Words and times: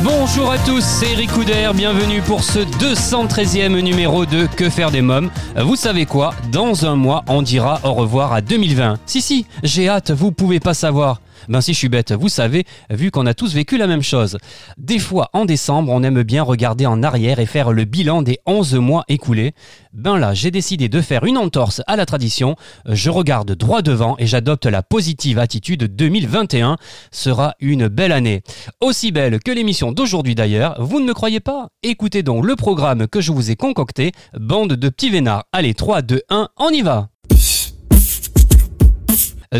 Bonjour 0.00 0.50
à 0.50 0.56
tous, 0.58 0.82
c'est 0.82 1.12
Eric 1.12 1.32
Couder, 1.32 1.70
bienvenue 1.74 2.22
pour 2.22 2.42
ce 2.42 2.60
213e 2.60 3.78
numéro 3.80 4.24
de 4.24 4.46
Que 4.46 4.70
faire 4.70 4.90
des 4.90 5.02
mômes. 5.02 5.30
Vous 5.56 5.76
savez 5.76 6.06
quoi 6.06 6.32
Dans 6.50 6.86
un 6.86 6.96
mois, 6.96 7.24
on 7.28 7.42
dira 7.42 7.78
au 7.84 7.92
revoir 7.92 8.32
à 8.32 8.40
2020. 8.40 8.98
Si 9.04 9.20
si, 9.20 9.46
j'ai 9.62 9.90
hâte, 9.90 10.10
vous 10.10 10.32
pouvez 10.32 10.60
pas 10.60 10.72
savoir. 10.72 11.20
Ben 11.52 11.60
si 11.60 11.74
je 11.74 11.78
suis 11.78 11.90
bête, 11.90 12.12
vous 12.12 12.30
savez, 12.30 12.64
vu 12.88 13.10
qu'on 13.10 13.26
a 13.26 13.34
tous 13.34 13.52
vécu 13.52 13.76
la 13.76 13.86
même 13.86 14.00
chose. 14.00 14.38
Des 14.78 14.98
fois, 14.98 15.28
en 15.34 15.44
décembre, 15.44 15.92
on 15.92 16.02
aime 16.02 16.22
bien 16.22 16.42
regarder 16.42 16.86
en 16.86 17.02
arrière 17.02 17.40
et 17.40 17.44
faire 17.44 17.72
le 17.72 17.84
bilan 17.84 18.22
des 18.22 18.38
11 18.46 18.76
mois 18.76 19.04
écoulés. 19.08 19.52
Ben 19.92 20.16
là, 20.16 20.32
j'ai 20.32 20.50
décidé 20.50 20.88
de 20.88 21.02
faire 21.02 21.24
une 21.24 21.36
entorse 21.36 21.82
à 21.86 21.96
la 21.96 22.06
tradition. 22.06 22.56
Je 22.86 23.10
regarde 23.10 23.52
droit 23.54 23.82
devant 23.82 24.16
et 24.18 24.26
j'adopte 24.26 24.64
la 24.64 24.82
positive 24.82 25.38
attitude 25.38 25.94
2021 25.94 26.78
sera 27.10 27.54
une 27.60 27.88
belle 27.88 28.12
année. 28.12 28.40
Aussi 28.80 29.12
belle 29.12 29.38
que 29.38 29.50
l'émission 29.50 29.92
d'aujourd'hui 29.92 30.34
d'ailleurs, 30.34 30.82
vous 30.82 31.00
ne 31.00 31.04
me 31.04 31.12
croyez 31.12 31.40
pas? 31.40 31.68
Écoutez 31.82 32.22
donc 32.22 32.46
le 32.46 32.56
programme 32.56 33.06
que 33.06 33.20
je 33.20 33.30
vous 33.30 33.50
ai 33.50 33.56
concocté, 33.56 34.12
bande 34.40 34.72
de 34.72 34.88
petits 34.88 35.10
vénards. 35.10 35.44
Allez, 35.52 35.74
3, 35.74 36.00
2, 36.00 36.22
1, 36.30 36.48
on 36.56 36.70
y 36.70 36.80
va 36.80 37.10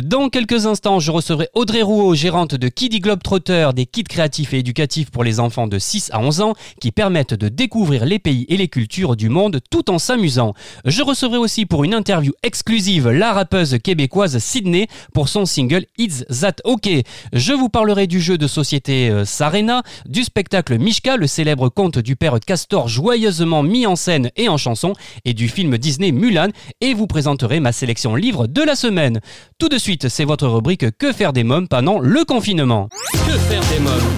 dans 0.01 0.31
quelques 0.31 0.65
instants, 0.65 1.01
je 1.01 1.11
recevrai 1.11 1.51
Audrey 1.53 1.83
Rouault, 1.83 2.15
gérante 2.15 2.55
de 2.55 2.69
Kiddy 2.69 3.01
Globetrotter, 3.01 3.71
des 3.77 3.85
kits 3.85 4.05
créatifs 4.05 4.55
et 4.55 4.61
éducatifs 4.61 5.11
pour 5.11 5.23
les 5.23 5.39
enfants 5.39 5.67
de 5.67 5.79
6 5.79 6.09
à 6.15 6.21
11 6.21 6.41
ans 6.41 6.55
qui 6.81 6.93
permettent 6.93 7.35
de 7.35 7.51
découvrir 7.51 8.07
les 8.07 8.19
pays 8.19 8.47
et 8.49 8.57
les 8.57 8.69
cultures 8.69 9.17
du 9.17 9.29
monde 9.29 9.61
tout 9.71 9.91
en 9.91 9.99
s'amusant. 9.99 10.55
Je 10.87 11.03
recevrai 11.03 11.37
aussi 11.37 11.67
pour 11.67 11.85
une 11.85 11.93
interview 11.93 12.33
exclusive 12.43 13.11
la 13.11 13.35
rappeuse 13.35 13.77
québécoise 13.85 14.39
Sydney 14.39 14.87
pour 15.13 15.29
son 15.29 15.45
single 15.45 15.85
It's 15.99 16.25
That 16.41 16.57
OK. 16.65 16.89
Je 17.35 17.53
vous 17.53 17.69
parlerai 17.69 18.07
du 18.07 18.19
jeu 18.19 18.39
de 18.39 18.47
société 18.47 19.11
euh, 19.11 19.27
Sarena, 19.27 19.83
du 20.07 20.25
spectacle 20.25 20.79
Mishka, 20.79 21.19
le 21.19 21.27
célèbre 21.27 21.69
conte 21.69 21.99
du 21.99 22.17
père 22.17 22.41
Castor 22.41 22.89
joyeusement 22.89 23.63
mis 23.63 23.87
en 23.87 23.97
scène 23.97 24.31
et 24.37 24.49
en 24.49 24.57
chanson, 24.57 24.95
et 25.27 25.35
du 25.35 25.49
film 25.49 25.77
Disney 25.77 26.13
Mulan, 26.13 26.49
et 26.81 26.95
vous 26.95 27.07
présenterai 27.07 27.61
ma 27.61 27.73
sélection 27.73 28.15
livre 28.15 28.47
de 28.47 28.63
la 28.63 28.75
semaine. 28.75 29.21
Tout 29.59 29.69
de 29.69 29.82
suite, 29.83 30.09
c'est 30.09 30.25
votre 30.25 30.47
rubrique 30.47 30.97
Que 30.97 31.13
faire 31.13 31.33
des 31.33 31.43
mômes 31.43 31.67
pendant 31.67 31.99
le 31.99 32.25
confinement. 32.25 32.89
Que 33.13 33.33
faire 33.33 33.63
des 33.69 33.81
mômes? 33.81 34.13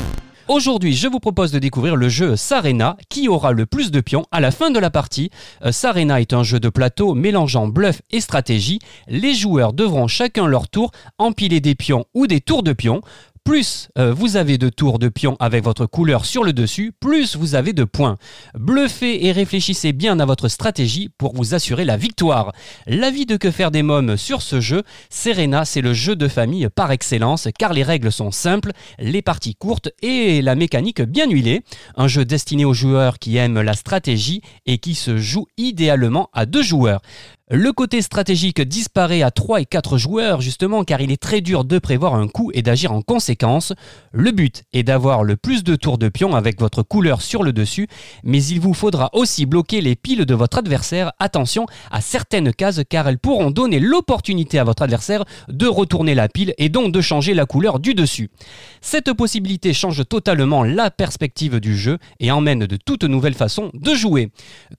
Aujourd'hui, 0.47 0.93
je 0.93 1.09
vous 1.09 1.21
propose 1.21 1.53
de 1.53 1.59
découvrir 1.59 1.97
le 1.97 2.11
jeu 2.11 2.37
Sarena, 2.37 2.99
qui 3.09 3.29
aura 3.29 3.53
le 3.53 3.65
plus 3.65 3.91
de 3.91 4.03
pions 4.03 4.27
à 4.31 4.41
la 4.41 4.51
fin 4.51 4.71
de 4.71 4.79
la 4.79 4.91
partie. 4.91 5.31
Euh, 5.65 5.73
Sarena 5.73 6.21
est 6.21 6.35
un 6.35 6.43
jeu 6.43 6.61
de 6.61 6.69
plateau 6.69 7.15
mélangeant 7.15 7.67
bluff 7.67 8.03
et 8.11 8.21
stratégie. 8.21 8.79
Les 9.09 9.33
joueurs 9.33 9.73
devront 9.73 10.07
chacun 10.07 10.47
leur 10.47 10.69
tour 10.69 10.91
empiler 11.17 11.61
des 11.61 11.75
pions 11.75 12.05
ou 12.13 12.27
des 12.27 12.43
tours 12.43 12.63
de 12.63 12.75
pions. 12.75 13.01
Plus 13.45 13.89
euh, 13.99 14.11
vous 14.15 14.37
avez 14.37 14.57
de 14.57 14.71
tours 14.71 14.99
de 14.99 15.11
pions 15.11 15.37
avec 15.39 15.63
votre 15.63 15.85
couleur 15.85 16.25
sur 16.25 16.45
le 16.45 16.55
dessus, 16.55 16.93
plus 16.99 17.37
vous 17.37 17.55
avez 17.55 17.75
de 17.75 17.85
points. 17.85 18.17
Bluffez 18.55 19.27
et 19.27 19.33
réfléchissez 19.33 19.93
bien 19.93 20.19
à 20.19 20.25
votre 20.25 20.49
stratégie 20.49 21.11
pour 21.19 21.35
vous 21.35 21.53
assurer 21.53 21.85
la 21.85 21.99
victoire. 21.99 22.53
L'avis 22.87 23.27
de 23.27 23.37
que 23.37 23.51
faire 23.51 23.71
des 23.71 23.83
mômes 23.83 24.17
sur 24.17 24.41
ce 24.41 24.63
jeu, 24.63 24.83
Serena, 25.11 25.67
c'est 25.67 25.83
le 25.83 25.93
jeu 25.93 26.17
de 26.17 26.27
famille 26.27 26.69
par 26.75 26.91
excellence 26.91 27.49
car 27.59 27.75
les 27.75 27.83
règles 27.83 28.11
sont 28.11 28.31
simples, 28.31 28.73
les 28.99 29.21
parties 29.21 29.55
courtes 29.55 29.91
et 30.01 30.41
la 30.41 30.55
mécanique 30.55 31.03
bien 31.03 31.29
huilée. 31.29 31.65
Un 31.97 32.09
jeu 32.09 32.25
destiné 32.25 32.65
aux 32.65 32.73
joueurs 32.73 33.19
qui 33.19 33.37
aiment 33.37 33.61
la 33.61 33.75
stratégie 33.75 34.41
et 34.65 34.79
qui 34.79 34.95
se 34.95 35.19
joue 35.19 35.47
idéalement 35.59 36.31
à 36.33 36.47
deux 36.47 36.63
joueurs. 36.63 37.03
Le 37.51 37.75
côté 37.75 38.01
stratégique 38.01 38.63
disparaît 38.63 39.21
à 39.21 39.31
3 39.31 39.61
et 39.61 39.67
4 39.67 39.99
joueurs 39.99 40.41
justement 40.41 40.83
car 40.83 41.03
il 41.03 41.13
est 41.13 41.21
très 41.21 41.43
dur 41.43 41.67
de 41.67 41.79
prévoir 41.79 42.15
un 42.15 42.27
coup 42.27 42.51
et 42.55 42.63
d'agir 42.63 42.91
en 42.91 43.03
conséquence. 43.03 43.75
Le 44.13 44.31
but 44.31 44.63
est 44.73 44.83
d'avoir 44.83 45.25
le 45.25 45.37
plus 45.37 45.63
de 45.63 45.77
tours 45.77 45.99
de 45.99 46.09
pion 46.09 46.35
avec 46.35 46.59
votre 46.59 46.83
couleur 46.83 47.21
sur 47.21 47.43
le 47.43 47.53
dessus, 47.53 47.87
mais 48.23 48.43
il 48.43 48.61
vous 48.61 48.73
faudra 48.73 49.11
aussi 49.13 49.45
bloquer 49.45 49.83
les 49.83 49.95
piles 49.95 50.25
de 50.25 50.35
votre 50.35 50.57
adversaire. 50.57 51.13
Attention 51.19 51.67
à 51.91 52.01
certaines 52.01 52.51
cases 52.51 52.81
car 52.89 53.07
elles 53.09 53.19
pourront 53.19 53.51
donner 53.51 53.79
l'opportunité 53.79 54.59
à 54.59 54.65
votre 54.65 54.83
adversaire 54.83 55.27
de 55.49 55.67
retourner 55.67 56.15
la 56.15 56.31
pile 56.31 56.55
et 56.57 56.71
donc 56.71 56.93
de 56.93 57.03
changer 57.03 57.35
la 57.35 57.45
couleur 57.45 57.79
du 57.79 57.93
dessus. 57.93 58.31
Cette 58.81 59.13
possibilité 59.13 59.75
change 59.75 60.09
totalement 60.09 60.65
la 60.65 60.91
perspective 60.91 61.61
du 61.61 61.77
jeu 61.77 61.99
et 62.21 62.31
emmène 62.31 62.61
de 62.61 62.79
toutes 62.83 63.05
nouvelles 63.05 63.35
façons 63.35 63.71
de 63.75 63.95
jouer. 63.95 64.31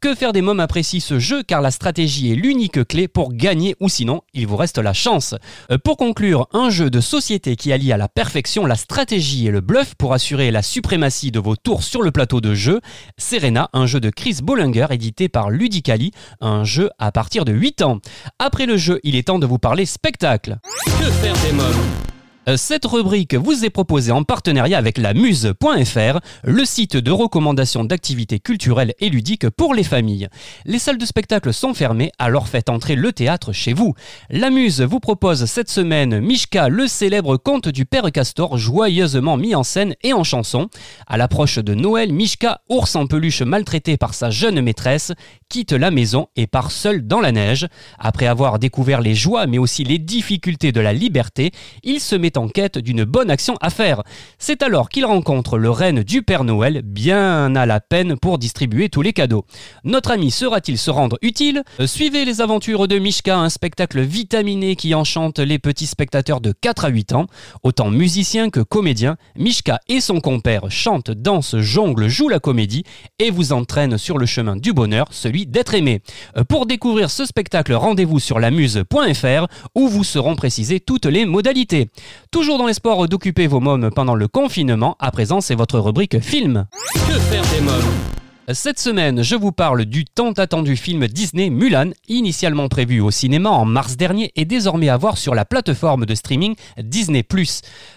Que 0.02 0.16
faire 0.16 0.34
des 0.34 0.42
mômes 0.42 0.60
apprécient 0.60 1.00
ce 1.00 1.20
jeu 1.20 1.44
car 1.44 1.62
la 1.62 1.70
stratégie 1.70 2.32
est 2.32 2.36
l'unique 2.56 2.88
clé 2.88 3.10
pour 3.10 3.34
gagner 3.34 3.76
ou 3.82 3.90
sinon 3.90 4.22
il 4.34 4.48
vous 4.48 4.56
reste 4.56 4.78
la 4.78 4.94
chance. 4.94 5.36
Euh, 5.72 5.78
Pour 5.78 5.98
conclure, 5.98 6.48
un 6.54 6.70
jeu 6.70 6.90
de 6.90 7.02
société 7.02 7.58
qui 7.58 7.74
allie 7.74 7.92
à 7.92 7.98
la 7.98 8.08
perfection 8.08 8.66
la 8.66 8.76
stratégie 8.76 9.46
et 9.48 9.52
le 9.52 9.60
bluff 9.60 9.94
pour 9.96 10.14
assurer 10.14 10.52
la 10.52 10.62
suprématie 10.62 11.32
de 11.32 11.40
vos 11.40 11.58
tours 11.58 11.84
sur 11.84 12.02
le 12.02 12.12
plateau 12.12 12.40
de 12.40 12.56
jeu. 12.56 12.80
Serena, 13.18 13.70
un 13.74 13.88
jeu 13.88 14.00
de 14.00 14.10
Chris 14.10 14.40
Bollinger 14.42 14.88
édité 14.92 15.28
par 15.28 15.50
Ludicali, 15.50 16.12
un 16.40 16.64
jeu 16.64 16.90
à 16.98 17.12
partir 17.12 17.44
de 17.44 17.52
8 17.52 17.82
ans. 17.82 18.00
Après 18.40 18.66
le 18.66 18.78
jeu, 18.78 19.02
il 19.04 19.18
est 19.18 19.24
temps 19.24 19.40
de 19.40 19.46
vous 19.46 19.60
parler 19.60 19.86
spectacle. 19.86 20.58
Que 20.86 21.12
faire 21.12 21.36
des 21.46 22.15
Cette 22.58 22.86
rubrique 22.86 23.34
vous 23.34 23.66
est 23.66 23.72
proposée 23.72 24.12
en 24.12 24.24
partenariat 24.24 24.78
avec 24.78 25.00
la 25.00 25.16
Muse.fr, 25.16 26.20
le 26.44 26.64
site 26.64 26.96
de 26.96 27.10
recommandation 27.10 27.84
d'activités 27.84 28.38
culturelles 28.38 28.94
et 29.00 29.10
ludiques 29.10 29.50
pour 29.50 29.74
les 29.74 29.84
familles. 29.84 30.28
Les 30.64 30.78
salles 30.78 31.00
de 31.00 31.06
spectacle 31.06 31.52
sont 31.52 31.74
fermées, 31.74 32.12
alors 32.20 32.48
faites 32.48 32.70
entrer 32.70 32.96
le 32.96 33.12
théâtre 33.14 33.52
chez 33.52 33.74
vous. 33.74 33.96
La 34.30 34.52
Muse 34.52 34.82
vous 34.82 35.00
propose 35.00 35.46
cette 35.46 35.72
semaine 35.72 36.20
Mishka, 36.20 36.70
le 36.70 36.86
célèbre 36.86 37.38
conte 37.38 37.68
du 37.68 37.86
père 37.86 38.12
Castor, 38.12 38.60
joyeusement 38.60 39.38
mis 39.38 39.56
en 39.56 39.64
scène 39.64 39.96
et 40.04 40.14
en 40.14 40.24
chanson. 40.24 40.70
À 41.08 41.18
l'approche 41.18 41.58
de 41.58 41.74
Noël, 41.74 42.14
Mishka, 42.14 42.62
ours 42.70 42.96
en 42.96 43.08
peluche 43.08 43.42
maltraité 43.42 43.98
par 43.98 44.14
sa 44.14 44.30
jeune 44.30 44.62
maîtresse, 44.62 45.14
quitte 45.50 45.72
la 45.72 45.90
maison 45.90 46.28
et 46.36 46.46
part 46.46 46.70
seul 46.70 47.08
dans 47.08 47.22
la 47.22 47.32
neige. 47.32 47.68
Après 47.98 48.28
avoir 48.28 48.60
découvert 48.60 49.02
les 49.02 49.16
joies 49.16 49.48
mais 49.48 49.58
aussi 49.58 49.84
les 49.84 49.98
difficultés 49.98 50.72
de 50.72 50.80
la 50.80 50.94
liberté, 50.94 51.52
il 51.84 52.00
se 52.00 52.16
met 52.16 52.35
en 52.38 52.48
quête 52.48 52.78
d'une 52.78 53.04
bonne 53.04 53.30
action 53.30 53.56
à 53.62 53.70
faire. 53.70 54.04
C'est 54.38 54.64
alors 54.64 54.90
qu'il 54.90 55.06
rencontre 55.06 55.58
le 55.58 55.70
reine 55.70 56.04
du 56.04 56.22
Père 56.22 56.44
Noël, 56.44 56.82
bien 56.84 57.56
à 57.56 57.66
la 57.66 57.80
peine 57.80 58.18
pour 58.18 58.38
distribuer 58.38 58.90
tous 58.90 59.02
les 59.02 59.14
cadeaux. 59.14 59.46
Notre 59.84 60.12
ami 60.12 60.32
saura-t-il 60.32 60.78
se 60.78 60.92
rendre 60.92 61.18
utile? 61.22 61.64
Suivez 61.86 62.26
les 62.26 62.42
aventures 62.42 62.88
de 62.88 63.00
Mishka, 63.00 63.38
un 63.38 63.50
spectacle 63.50 64.02
vitaminé 64.02 64.76
qui 64.76 64.96
enchante 64.96 65.40
les 65.40 65.60
petits 65.60 65.88
spectateurs 65.88 66.42
de 66.42 66.52
4 66.52 66.86
à 66.86 66.90
8 66.90 67.14
ans. 67.14 67.28
Autant 67.64 67.90
musicien 67.90 68.50
que 68.50 68.60
comédien, 68.60 69.18
Mishka 69.36 69.80
et 69.88 70.02
son 70.02 70.20
compère 70.20 70.70
chantent, 70.70 71.12
dansent, 71.12 71.58
jonglent, 71.60 72.08
jouent 72.08 72.30
la 72.30 72.40
comédie 72.40 72.84
et 73.20 73.32
vous 73.32 73.54
entraînent 73.54 73.98
sur 73.98 74.18
le 74.18 74.26
chemin 74.26 74.56
du 74.56 74.74
bonheur, 74.74 75.08
celui 75.12 75.46
d'être 75.46 75.74
aimé. 75.74 76.02
Pour 76.50 76.66
découvrir 76.66 77.10
ce 77.10 77.26
spectacle, 77.26 77.74
rendez-vous 77.74 78.20
sur 78.20 78.40
lamuse.fr 78.40 79.48
où 79.76 79.88
vous 79.88 80.04
seront 80.04 80.36
précisées 80.36 80.80
toutes 80.80 81.06
les 81.06 81.26
modalités. 81.26 81.90
Toujours 82.36 82.58
dans 82.58 82.68
l'espoir 82.68 83.08
d'occuper 83.08 83.48
vos 83.48 83.62
mômes 83.62 83.92
pendant 83.96 84.14
le 84.14 84.28
confinement, 84.28 84.98
à 85.00 85.10
présent 85.10 85.40
c'est 85.40 85.56
votre 85.56 85.80
rubrique 85.80 86.20
film. 86.20 86.66
Que 86.94 87.14
faire 87.14 87.44
des 87.44 87.62
mômes 87.62 88.52
Cette 88.52 88.78
semaine, 88.78 89.24
je 89.24 89.38
vous 89.38 89.54
parle 89.54 89.86
du 89.86 90.04
tant 90.04 90.34
attendu 90.34 90.76
film 90.76 91.08
Disney 91.08 91.50
Mulan, 91.50 91.92
initialement 92.10 92.68
prévu 92.68 93.00
au 93.00 93.10
cinéma 93.10 93.52
en 93.52 93.64
mars 93.64 93.96
dernier 93.96 94.34
et 94.36 94.44
désormais 94.44 94.90
à 94.90 94.98
voir 94.98 95.18
sur 95.18 95.34
la 95.34 95.46
plateforme 95.46 96.06
de 96.06 96.14
streaming 96.14 96.56
Disney+. 96.78 97.26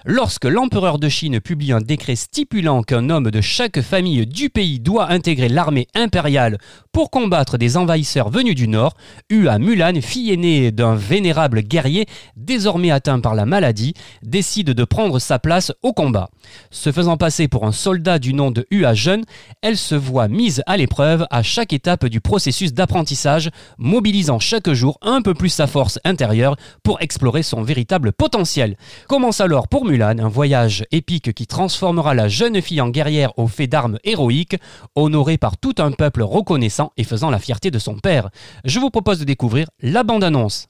Lorsque 0.05 0.45
l'empereur 0.45 1.01
de 1.01 1.09
Chine 1.09 1.41
publie 1.41 1.73
un 1.73 1.81
décret 1.81 2.15
stipulant 2.15 2.85
qu'un 2.85 3.11
homme 3.11 3.33
de 3.33 3.41
chaque 3.41 3.81
famille 3.81 4.25
du 4.25 4.51
pays 4.51 4.79
doit 4.79 5.11
intégrer 5.11 5.49
l'armée 5.49 5.89
impériale 5.97 6.59
pour 6.99 7.11
combattre 7.11 7.59
des 7.59 7.77
envahisseurs 7.77 8.29
venus 8.29 8.57
du 8.57 8.67
nord, 8.67 8.97
Hua 9.31 9.61
Mulan, 9.61 10.01
fille 10.03 10.33
aînée 10.33 10.73
d'un 10.73 10.97
vénérable 10.97 11.61
guerrier 11.61 12.07
désormais 12.35 12.91
atteint 12.91 13.21
par 13.21 13.37
la 13.37 13.47
maladie, 13.47 13.95
décide 14.25 14.71
de 14.71 14.83
prendre 14.85 15.21
sa 15.21 15.39
place 15.39 15.71
au 15.83 15.93
combat. 15.93 16.29
Se 16.73 16.91
faisant 16.91 17.17
passer 17.17 17.47
pour 17.47 17.65
un 17.65 17.71
soldat 17.71 18.19
du 18.19 18.35
nom 18.35 18.51
de 18.51 18.67
Hua 18.73 18.95
jeune, 18.95 19.23
elle 19.63 19.77
se 19.77 19.95
voit 19.95 20.27
mise 20.27 20.65
à 20.67 20.77
l'épreuve 20.77 21.25
à 21.31 21.45
chaque 21.45 21.73
étape 21.73 22.07
du 22.07 22.21
processus 22.21 22.73
d'apprentissage, 22.73 23.51
mobilisant 23.79 24.41
chaque 24.41 24.73
jour 24.73 24.99
un 25.01 25.23
peu 25.23 25.35
plus 25.35 25.51
sa 25.51 25.69
force 25.69 26.01
intérieure 26.05 26.57
pour 26.83 27.01
explorer 27.01 27.45
son 27.45 27.63
véritable 27.63 28.13
potentiel. 28.13 28.77
Commence 29.07 29.41
alors 29.41 29.69
pour 29.69 29.85
Mulan 29.85 30.19
un 30.19 30.29
voyage 30.29 30.85
épique 30.91 31.33
qui 31.33 31.47
transformera 31.47 32.15
la 32.15 32.27
jeune 32.27 32.61
fille 32.61 32.81
en 32.81 32.89
guerrière 32.89 33.39
aux 33.39 33.47
faits 33.47 33.71
d'armes 33.71 33.99
héroïques, 34.03 34.57
honorée 34.97 35.39
par 35.39 35.59
tout 35.59 35.75
un 35.79 35.93
peuple 35.93 36.23
reconnaissant 36.23 36.88
et 36.97 37.05
faisant 37.05 37.31
la 37.31 37.39
fierté 37.39 37.71
de 37.71 37.79
son 37.79 37.97
père. 37.99 38.31
Je 38.65 38.79
vous 38.81 38.91
propose 38.91 39.19
de 39.19 39.25
découvrir 39.25 39.67
la 39.81 40.03
bande-annonce. 40.03 40.67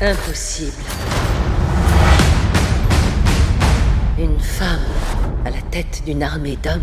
Impossible. 0.00 0.72
Une 4.18 4.38
femme 4.38 4.84
à 5.44 5.50
la 5.50 5.60
tête 5.70 6.02
d'une 6.06 6.22
armée 6.22 6.56
d'hommes. 6.62 6.82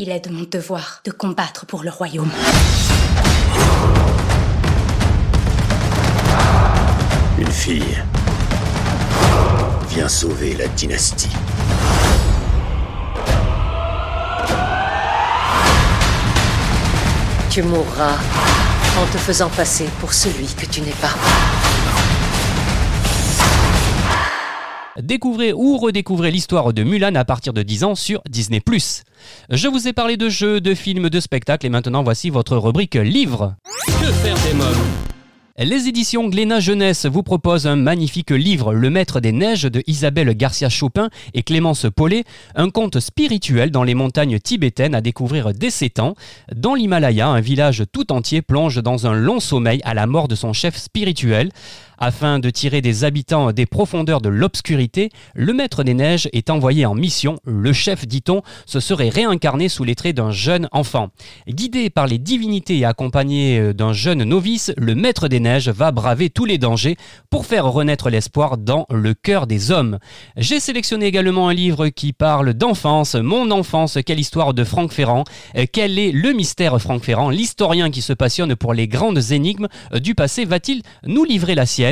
Il 0.00 0.10
est 0.10 0.28
de 0.28 0.32
mon 0.32 0.44
devoir 0.50 1.00
de 1.04 1.10
combattre 1.10 1.66
pour 1.66 1.82
le 1.82 1.90
royaume. 1.90 2.30
Une 7.38 7.46
fille 7.46 8.02
vient 9.90 10.08
sauver 10.08 10.54
la 10.54 10.68
dynastie. 10.68 11.28
Tu 17.50 17.62
mourras 17.62 18.18
en 19.00 19.06
te 19.12 19.18
faisant 19.18 19.48
passer 19.48 19.88
pour 20.00 20.12
celui 20.12 20.46
que 20.46 20.66
tu 20.66 20.80
n'es 20.80 20.94
pas. 21.00 21.14
Découvrez 25.00 25.52
ou 25.52 25.78
redécouvrez 25.78 26.30
l'histoire 26.30 26.72
de 26.72 26.82
Mulan 26.82 27.14
à 27.14 27.24
partir 27.24 27.52
de 27.52 27.62
10 27.62 27.84
ans 27.84 27.94
sur 27.94 28.20
Disney+. 28.28 28.60
Je 29.50 29.68
vous 29.68 29.86
ai 29.86 29.92
parlé 29.92 30.16
de 30.16 30.28
jeux, 30.28 30.60
de 30.60 30.74
films, 30.74 31.08
de 31.08 31.20
spectacles 31.20 31.66
et 31.66 31.70
maintenant 31.70 32.02
voici 32.02 32.30
votre 32.30 32.56
rubrique 32.56 32.96
livre. 32.96 33.54
Que 33.86 34.12
faire 34.12 34.36
des 34.36 34.54
Les 35.60 35.88
éditions 35.88 36.28
Glénat 36.28 36.60
Jeunesse 36.60 37.06
vous 37.06 37.24
proposent 37.24 37.66
un 37.66 37.74
magnifique 37.74 38.30
livre, 38.30 38.72
Le 38.72 38.90
Maître 38.90 39.18
des 39.18 39.32
Neiges 39.32 39.64
de 39.64 39.82
Isabelle 39.88 40.32
Garcia 40.36 40.68
Chopin 40.68 41.08
et 41.34 41.42
Clémence 41.42 41.86
Paulet, 41.96 42.22
un 42.54 42.70
conte 42.70 43.00
spirituel 43.00 43.72
dans 43.72 43.82
les 43.82 43.94
montagnes 43.94 44.38
tibétaines 44.38 44.94
à 44.94 45.00
découvrir 45.00 45.52
dès 45.52 45.70
7 45.70 45.98
ans. 45.98 46.14
Dans 46.54 46.76
l'Himalaya, 46.76 47.26
un 47.26 47.40
village 47.40 47.82
tout 47.92 48.12
entier 48.12 48.40
plonge 48.40 48.80
dans 48.84 49.08
un 49.08 49.14
long 49.14 49.40
sommeil 49.40 49.80
à 49.82 49.94
la 49.94 50.06
mort 50.06 50.28
de 50.28 50.36
son 50.36 50.52
chef 50.52 50.76
spirituel. 50.76 51.50
Afin 51.98 52.38
de 52.38 52.50
tirer 52.50 52.80
des 52.80 53.04
habitants 53.04 53.52
des 53.52 53.66
profondeurs 53.66 54.20
de 54.20 54.28
l'obscurité, 54.28 55.10
le 55.34 55.52
maître 55.52 55.82
des 55.84 55.94
neiges 55.94 56.28
est 56.32 56.50
envoyé 56.50 56.86
en 56.86 56.94
mission. 56.94 57.38
Le 57.44 57.72
chef, 57.72 58.06
dit-on, 58.06 58.42
se 58.66 58.80
serait 58.80 59.08
réincarné 59.08 59.68
sous 59.68 59.84
les 59.84 59.94
traits 59.94 60.16
d'un 60.16 60.30
jeune 60.30 60.68
enfant. 60.72 61.08
Guidé 61.48 61.90
par 61.90 62.06
les 62.06 62.18
divinités 62.18 62.78
et 62.78 62.84
accompagné 62.84 63.74
d'un 63.74 63.92
jeune 63.92 64.24
novice, 64.24 64.72
le 64.76 64.94
maître 64.94 65.28
des 65.28 65.40
neiges 65.40 65.68
va 65.68 65.90
braver 65.90 66.30
tous 66.30 66.44
les 66.44 66.58
dangers 66.58 66.96
pour 67.30 67.46
faire 67.46 67.66
renaître 67.66 68.10
l'espoir 68.10 68.58
dans 68.58 68.86
le 68.90 69.14
cœur 69.14 69.46
des 69.46 69.70
hommes. 69.70 69.98
J'ai 70.36 70.60
sélectionné 70.60 71.06
également 71.06 71.48
un 71.48 71.54
livre 71.54 71.88
qui 71.88 72.12
parle 72.12 72.54
d'enfance, 72.54 73.14
mon 73.14 73.50
enfance, 73.50 73.98
quelle 74.04 74.20
histoire 74.20 74.54
de 74.54 74.64
Franck 74.64 74.92
Ferrand, 74.92 75.24
Euh, 75.56 75.64
quel 75.72 75.98
est 75.98 76.12
le 76.12 76.32
mystère 76.32 76.78
Franck 76.80 77.02
Ferrand, 77.04 77.30
l'historien 77.30 77.90
qui 77.90 78.02
se 78.02 78.12
passionne 78.12 78.54
pour 78.54 78.74
les 78.74 78.88
grandes 78.88 79.32
énigmes 79.32 79.68
euh, 79.94 79.98
du 79.98 80.14
passé, 80.14 80.44
va-t-il 80.44 80.82
nous 81.04 81.24
livrer 81.24 81.54
la 81.54 81.66
sienne? 81.66 81.87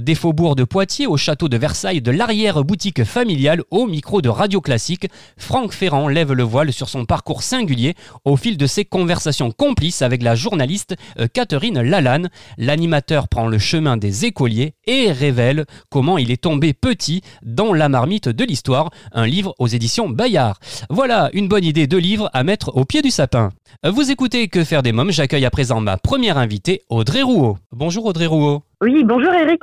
Des 0.00 0.14
faubourgs 0.14 0.56
de 0.56 0.64
Poitiers 0.64 1.06
au 1.06 1.16
château 1.16 1.48
de 1.48 1.56
Versailles, 1.56 2.00
de 2.00 2.10
l'arrière-boutique 2.10 3.04
familiale 3.04 3.62
au 3.70 3.86
micro 3.86 4.22
de 4.22 4.28
Radio 4.28 4.60
Classique, 4.60 5.08
Franck 5.36 5.72
Ferrand 5.72 6.08
lève 6.08 6.32
le 6.32 6.42
voile 6.42 6.72
sur 6.72 6.88
son 6.88 7.04
parcours 7.04 7.42
singulier 7.42 7.94
au 8.24 8.36
fil 8.36 8.56
de 8.56 8.66
ses 8.66 8.84
conversations 8.84 9.50
complices 9.50 10.02
avec 10.02 10.22
la 10.22 10.34
journaliste 10.34 10.94
euh, 11.18 11.26
Catherine 11.32 11.80
Lalanne. 11.80 12.30
L'animateur 12.58 13.28
prend 13.28 13.48
le 13.48 13.58
chemin 13.58 13.96
des 13.96 14.24
écoliers 14.24 14.74
et 14.86 15.12
révèle 15.12 15.64
comment 15.88 16.18
il 16.18 16.30
est 16.30 16.42
tombé 16.42 16.72
petit 16.72 17.22
dans 17.42 17.72
la 17.72 17.88
marmite 17.88 18.28
de 18.28 18.44
l'histoire, 18.44 18.90
un 19.12 19.26
livre 19.26 19.54
aux 19.58 19.66
éditions 19.66 20.08
Bayard. 20.08 20.58
Voilà 20.88 21.30
une 21.32 21.48
bonne 21.48 21.64
idée 21.64 21.86
de 21.86 21.96
livre 21.96 22.30
à 22.32 22.44
mettre 22.44 22.76
au 22.76 22.84
pied 22.84 23.02
du 23.02 23.10
sapin. 23.10 23.50
Vous 23.84 24.10
écoutez 24.10 24.48
Que 24.48 24.62
faire 24.62 24.82
des 24.82 24.92
mômes, 24.92 25.10
j'accueille 25.10 25.46
à 25.46 25.50
présent 25.50 25.80
ma 25.80 25.96
première 25.96 26.36
invitée, 26.36 26.82
Audrey 26.90 27.22
Rouault. 27.22 27.56
Bonjour 27.72 28.04
Audrey 28.04 28.26
Rouault. 28.26 28.62
Oui, 28.82 29.04
bonjour 29.04 29.32
Eric. 29.32 29.62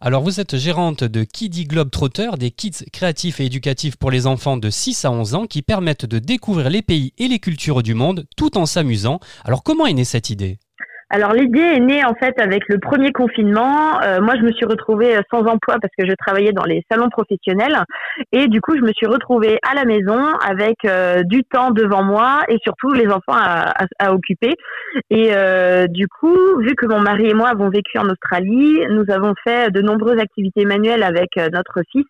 Alors 0.00 0.22
vous 0.22 0.40
êtes 0.40 0.56
gérante 0.56 1.04
de 1.04 1.24
Kiddy 1.24 1.64
Globe 1.64 1.90
Trotter, 1.90 2.30
des 2.38 2.50
kits 2.50 2.72
créatifs 2.92 3.40
et 3.40 3.46
éducatifs 3.46 3.96
pour 3.96 4.10
les 4.10 4.26
enfants 4.26 4.56
de 4.56 4.70
6 4.70 5.04
à 5.04 5.10
11 5.10 5.34
ans 5.34 5.46
qui 5.46 5.62
permettent 5.62 6.06
de 6.06 6.18
découvrir 6.18 6.70
les 6.70 6.82
pays 6.82 7.12
et 7.18 7.28
les 7.28 7.38
cultures 7.38 7.82
du 7.82 7.94
monde 7.94 8.26
tout 8.36 8.56
en 8.56 8.66
s'amusant. 8.66 9.20
Alors 9.44 9.62
comment 9.62 9.86
est 9.86 9.94
née 9.94 10.04
cette 10.04 10.30
idée? 10.30 10.58
Alors 11.10 11.32
l'idée 11.32 11.60
est 11.60 11.80
née 11.80 12.04
en 12.04 12.12
fait 12.14 12.38
avec 12.38 12.68
le 12.68 12.78
premier 12.78 13.12
confinement. 13.12 13.98
Euh, 14.02 14.20
moi, 14.20 14.34
je 14.36 14.42
me 14.42 14.52
suis 14.52 14.66
retrouvée 14.66 15.16
euh, 15.16 15.22
sans 15.32 15.40
emploi 15.46 15.76
parce 15.80 15.92
que 15.98 16.06
je 16.06 16.12
travaillais 16.14 16.52
dans 16.52 16.64
les 16.64 16.84
salons 16.90 17.08
professionnels 17.08 17.82
et 18.32 18.46
du 18.48 18.60
coup, 18.60 18.76
je 18.76 18.82
me 18.82 18.92
suis 18.92 19.06
retrouvée 19.06 19.58
à 19.66 19.74
la 19.74 19.86
maison 19.86 20.20
avec 20.46 20.76
euh, 20.84 21.22
du 21.22 21.44
temps 21.44 21.70
devant 21.70 22.02
moi 22.02 22.42
et 22.48 22.58
surtout 22.62 22.92
les 22.92 23.06
enfants 23.06 23.32
à, 23.32 24.12
occuper. 24.12 24.54
Et 25.10 25.32
du 25.88 26.08
coup, 26.08 26.36
vu 26.60 26.74
que 26.74 26.86
mon 26.86 27.00
mari 27.00 27.28
et 27.28 27.34
moi 27.34 27.48
avons 27.48 27.68
vécu 27.68 27.98
en 27.98 28.08
Australie, 28.08 28.78
nous 28.90 29.04
avons 29.08 29.34
fait 29.44 29.70
de 29.70 29.82
nombreuses 29.82 30.18
activités 30.18 30.64
manuelles 30.64 31.02
avec 31.02 31.28
notre 31.52 31.82
fils 31.92 32.06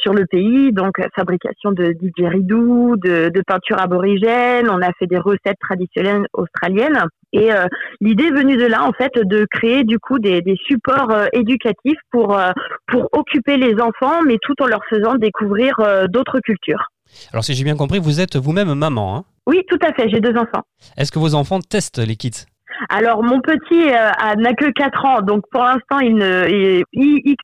sur 0.00 0.12
le 0.12 0.26
pays, 0.26 0.72
donc 0.72 0.94
fabrication 1.14 1.72
de 1.72 1.92
didgeridoo, 1.92 2.96
de, 2.96 3.30
de 3.30 3.42
peinture 3.46 3.80
aborigène. 3.80 4.68
On 4.68 4.82
a 4.82 4.92
fait 4.98 5.06
des 5.06 5.18
recettes 5.18 5.58
traditionnelles 5.60 6.26
australiennes. 6.34 7.02
Et 7.38 7.52
euh, 7.52 7.66
l'idée 8.00 8.24
est 8.30 8.36
venue 8.40 8.56
de 8.56 8.66
là, 8.66 8.84
en 8.84 8.92
fait, 8.92 9.12
de 9.16 9.46
créer 9.50 9.84
du 9.84 9.98
coup 9.98 10.18
des, 10.18 10.40
des 10.42 10.56
supports 10.66 11.10
euh, 11.10 11.26
éducatifs 11.32 12.00
pour 12.10 12.36
euh, 12.38 12.50
pour 12.88 13.08
occuper 13.12 13.56
les 13.58 13.74
enfants, 13.88 14.22
mais 14.26 14.38
tout 14.40 14.54
en 14.60 14.66
leur 14.66 14.80
faisant 14.88 15.14
découvrir 15.16 15.74
d'autres 16.08 16.40
cultures. 16.40 16.84
Alors 17.32 17.44
si 17.44 17.54
j'ai 17.54 17.64
bien 17.64 17.76
compris, 17.76 17.98
vous 17.98 18.20
êtes 18.20 18.36
vous-même 18.36 18.72
maman. 18.74 19.16
hein? 19.16 19.24
Oui, 19.46 19.62
tout 19.68 19.78
à 19.82 19.92
fait. 19.92 20.08
J'ai 20.08 20.20
deux 20.20 20.36
enfants. 20.36 20.62
Est-ce 20.96 21.12
que 21.12 21.18
vos 21.18 21.34
enfants 21.34 21.60
testent 21.60 21.98
les 21.98 22.16
kits? 22.16 22.44
Alors 22.88 23.22
mon 23.22 23.40
petit 23.40 23.90
euh, 23.90 24.34
n'a 24.36 24.52
que 24.54 24.70
4 24.70 25.04
ans, 25.04 25.20
donc 25.22 25.42
pour 25.50 25.62
l'instant 25.62 25.98
il, 26.00 26.84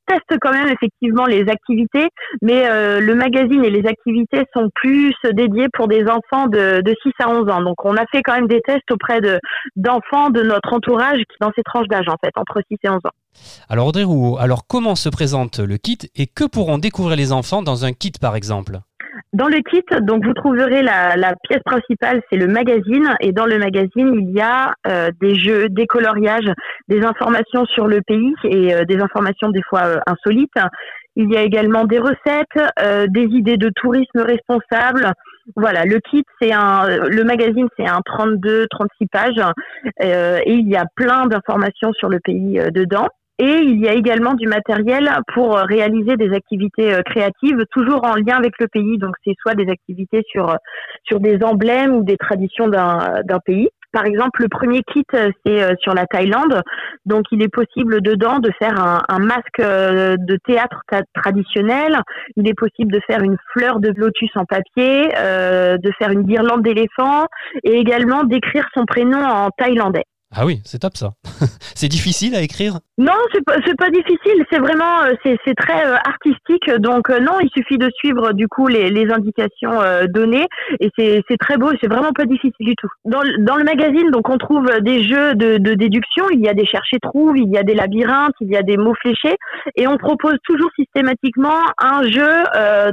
teste 0.07 0.39
quand 0.41 0.53
même 0.53 0.69
effectivement 0.69 1.27
les 1.27 1.49
activités, 1.49 2.09
mais 2.43 2.67
euh, 2.67 3.01
le 3.01 3.15
magazine 3.15 3.65
et 3.65 3.71
les 3.71 3.87
activités 3.87 4.43
sont 4.55 4.69
plus 4.75 5.15
dédiés 5.33 5.69
pour 5.73 5.89
des 5.89 6.05
enfants 6.05 6.47
de, 6.49 6.81
de 6.81 6.95
6 7.03 7.13
à 7.21 7.29
11 7.29 7.51
ans. 7.51 7.63
Donc 7.63 7.85
on 7.85 7.97
a 7.97 8.05
fait 8.13 8.23
quand 8.23 8.35
même 8.35 8.49
des 8.49 8.61
tests 8.61 8.91
auprès 8.91 9.21
de 9.21 9.39
d'enfants 9.77 10.31
de 10.31 10.43
notre 10.43 10.73
entourage 10.73 11.19
qui 11.19 11.37
dans 11.41 11.51
ces 11.57 11.63
tranches 11.63 11.89
d'âge 11.89 12.09
en 12.09 12.17
fait, 12.23 12.33
entre 12.37 12.61
6 12.69 12.79
et 12.85 12.89
11 12.89 12.97
ans. 12.97 13.11
Alors 13.69 13.87
Audrey 13.87 14.05
Rouault, 14.05 14.39
alors 14.39 14.67
comment 14.67 14.95
se 14.95 15.09
présente 15.09 15.59
le 15.59 15.77
kit 15.77 15.99
et 16.17 16.27
que 16.27 16.45
pourront 16.45 16.79
découvrir 16.79 17.17
les 17.17 17.33
enfants 17.33 17.63
dans 17.63 17.85
un 17.85 17.93
kit 17.93 18.13
par 18.21 18.37
exemple? 18.37 18.81
Dans 19.33 19.49
le 19.49 19.63
kit, 19.63 19.83
donc 20.03 20.27
vous 20.27 20.35
trouverez 20.35 20.83
la, 20.83 21.17
la 21.17 21.35
pièce 21.49 21.63
principale, 21.65 22.21
c'est 22.31 22.37
le 22.37 22.49
magazine, 22.49 23.17
et 23.21 23.33
dans 23.33 23.47
le 23.47 23.59
magazine 23.59 24.15
il 24.15 24.31
y 24.31 24.43
a 24.43 24.75
euh, 24.87 25.11
des 25.23 25.35
jeux, 25.37 25.71
des 25.71 25.87
coloriages, 25.87 26.51
des 26.89 27.03
informations 27.03 27.65
sur 27.65 27.87
le 27.87 28.03
pays 28.03 28.35
et 28.45 28.75
euh, 28.75 28.85
des 28.85 29.01
informations 29.01 29.49
des 29.49 29.63
fois 29.63 29.87
euh, 29.87 30.01
insolites. 30.07 30.53
Il 31.17 31.33
y 31.33 31.37
a 31.39 31.43
également 31.43 31.85
des 31.85 31.99
recettes, 31.99 32.73
euh, 32.81 33.07
des 33.09 33.25
idées 33.25 33.57
de 33.57 33.71
tourisme 33.75 34.21
responsable. 34.21 35.13
Voilà, 35.57 35.85
le 35.87 35.99
kit, 36.11 36.25
c'est 36.41 36.53
un, 36.53 36.87
le 36.87 37.25
magazine, 37.25 37.69
c'est 37.79 37.89
un 37.89 38.01
32, 38.05 38.67
36 38.69 39.07
pages, 39.07 39.43
euh, 40.03 40.39
et 40.45 40.53
il 40.53 40.69
y 40.69 40.77
a 40.77 40.85
plein 40.95 41.27
d'informations 41.27 41.93
sur 41.95 42.11
le 42.11 42.21
pays 42.21 42.61
euh, 42.61 42.71
dedans. 42.71 43.09
Et 43.39 43.61
il 43.63 43.81
y 43.81 43.89
a 43.89 43.95
également 43.95 44.35
du 44.35 44.47
matériel 44.47 45.11
pour 45.35 45.57
euh, 45.57 45.65
réaliser 45.65 46.17
des 46.17 46.35
activités 46.35 46.93
euh, 46.93 47.03
créatives, 47.03 47.65
toujours 47.71 48.05
en 48.05 48.15
lien 48.15 48.37
avec 48.37 48.53
le 48.61 48.69
pays. 48.69 48.99
Donc, 48.99 49.15
c'est 49.25 49.35
soit 49.41 49.55
des 49.55 49.71
activités 49.71 50.23
sur 50.31 50.51
euh, 50.51 50.57
sur 51.05 51.19
des 51.19 51.43
emblèmes 51.43 51.97
ou 51.97 52.05
des 52.05 52.19
traditions 52.19 52.69
d'un 52.69 53.23
pays. 53.45 53.69
Par 53.93 54.07
exemple, 54.07 54.43
le 54.43 54.49
premier 54.49 54.83
kit, 54.83 55.05
c'est 55.13 55.77
sur 55.81 55.93
la 55.93 56.07
Thaïlande. 56.07 56.63
Donc, 57.05 57.25
il 57.31 57.43
est 57.43 57.53
possible 57.53 58.01
dedans 58.01 58.39
de 58.39 58.51
faire 58.59 58.75
un, 58.81 59.19
masque 59.19 59.61
de 59.61 60.39
théâtre 60.47 60.81
traditionnel. 61.15 62.01
Il 62.37 62.49
est 62.49 62.55
possible 62.55 62.91
de 62.91 63.01
faire 63.07 63.23
une 63.23 63.37
fleur 63.53 63.81
de 63.81 63.93
lotus 63.95 64.31
en 64.37 64.47
papier, 64.47 65.09
de 65.09 65.93
faire 65.99 66.11
une 66.11 66.23
guirlande 66.23 66.63
d'éléphant 66.63 67.27
et 67.65 67.73
également 67.73 68.25
d'écrire 68.25 68.67
son 68.75 68.87
prénom 68.87 69.23
en 69.23 69.51
thaïlandais. 69.51 70.05
Ah 70.35 70.47
oui, 70.47 70.61
c'est 70.65 70.79
top 70.79 70.97
ça. 70.97 71.11
c'est 71.75 71.89
difficile 71.89 72.35
à 72.35 72.41
écrire? 72.41 72.79
Non, 72.97 73.13
c'est 73.33 73.77
pas 73.77 73.91
difficile. 73.91 74.45
C'est 74.51 74.59
vraiment 74.59 75.03
euh, 75.05 75.13
c'est 75.25 75.55
très 75.55 75.87
euh, 75.87 75.97
artistique. 76.07 76.71
Donc 76.79 77.11
euh, 77.11 77.21
non, 77.21 77.39
il 77.41 77.51
suffit 77.55 77.77
de 77.77 77.91
suivre 77.97 78.33
du 78.33 78.49
coup 78.49 78.67
les 78.69 79.13
indications 79.13 79.81
données 80.09 80.47
et 80.81 80.91
c'est 80.97 81.37
très 81.39 81.59
beau. 81.59 81.71
C'est 81.83 81.89
vraiment 81.89 82.13
pas 82.13 82.25
difficile 82.25 82.53
du 82.61 82.75
tout. 82.77 82.89
Dans 83.05 83.23
le, 83.23 83.65
magazine, 83.65 84.11
donc 84.11 84.29
on 84.29 84.39
trouve 84.39 84.67
des 84.81 85.03
jeux 85.03 85.35
de 85.35 85.75
déduction. 85.75 86.25
Il 86.33 86.41
y 86.41 86.49
a 86.49 86.55
des 86.55 86.67
chercher 86.67 86.99
trouve, 87.01 87.37
il 87.37 87.51
y 87.51 87.59
a 87.59 87.63
des 87.63 87.75
labyrinthes, 87.75 88.35
il 88.41 88.51
y 88.51 88.57
a 88.57 88.63
des 88.63 88.77
mots 88.77 88.95
fléchés 89.01 89.37
et 89.77 89.87
on 89.87 89.97
propose 89.99 90.37
toujours 90.45 90.71
systématiquement 90.77 91.61
un 91.79 92.03
jeu 92.09 92.45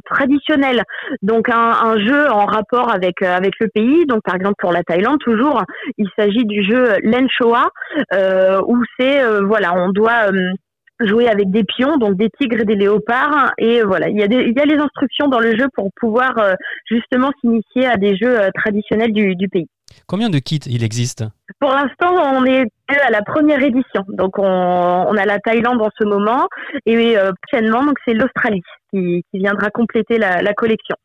traditionnel. 0.05 0.84
Donc 1.22 1.50
un 1.50 1.98
jeu 2.00 2.29
en 2.31 2.46
rapport 2.46 2.91
avec 2.93 3.22
avec 3.22 3.53
le 3.60 3.67
pays. 3.67 4.05
Donc 4.05 4.22
par 4.24 4.36
exemple 4.36 4.55
pour 4.60 4.72
la 4.72 4.84
Thaïlande 4.84 5.19
toujours, 5.19 5.63
il 5.98 6.10
s'agit 6.17 6.46
du 6.46 6.63
jeu 6.63 6.96
Len 7.03 7.28
Shoa 7.29 7.69
euh, 8.13 8.62
où 8.67 8.77
c'est 8.98 9.21
euh, 9.21 9.41
voilà, 9.45 9.74
on 9.74 9.89
doit 9.91 10.31
euh, 10.31 10.53
jouer 11.01 11.29
avec 11.29 11.50
des 11.50 11.63
pions, 11.63 11.98
donc 11.98 12.17
des 12.17 12.29
tigres 12.38 12.59
et 12.59 12.65
des 12.65 12.75
léopards, 12.75 13.53
et 13.57 13.83
voilà, 13.83 14.09
il 14.09 14.19
y 14.19 14.24
a 14.24 14.27
des, 14.27 14.41
il 14.41 14.53
y 14.53 14.59
a 14.59 14.65
les 14.65 14.77
instructions 14.77 15.29
dans 15.29 15.39
le 15.39 15.57
jeu 15.57 15.67
pour 15.74 15.89
pouvoir 15.95 16.38
euh, 16.38 16.55
justement 16.89 17.31
s'initier 17.39 17.86
à 17.88 17.95
des 17.95 18.17
jeux 18.17 18.38
euh, 18.38 18.50
traditionnels 18.53 19.13
du, 19.13 19.36
du 19.36 19.48
pays. 19.48 19.67
Combien 20.07 20.29
de 20.29 20.39
kits 20.39 20.59
il 20.67 20.83
existe? 20.83 21.24
Pour 21.59 21.71
l'instant, 21.71 22.13
on 22.38 22.45
est 22.45 22.65
à 22.89 23.09
la 23.12 23.21
première 23.21 23.62
édition. 23.63 24.03
Donc, 24.09 24.38
on, 24.38 24.43
on 24.43 25.15
a 25.17 25.25
la 25.25 25.39
Thaïlande 25.39 25.81
en 25.81 25.89
ce 25.98 26.05
moment 26.05 26.48
et 26.86 27.17
euh, 27.17 27.31
prochainement, 27.41 27.83
donc 27.83 27.98
c'est 28.05 28.13
l'Australie 28.13 28.62
qui, 28.91 29.24
qui 29.31 29.39
viendra 29.39 29.69
compléter 29.69 30.17
la, 30.17 30.41
la 30.41 30.53
collection. 30.53 30.95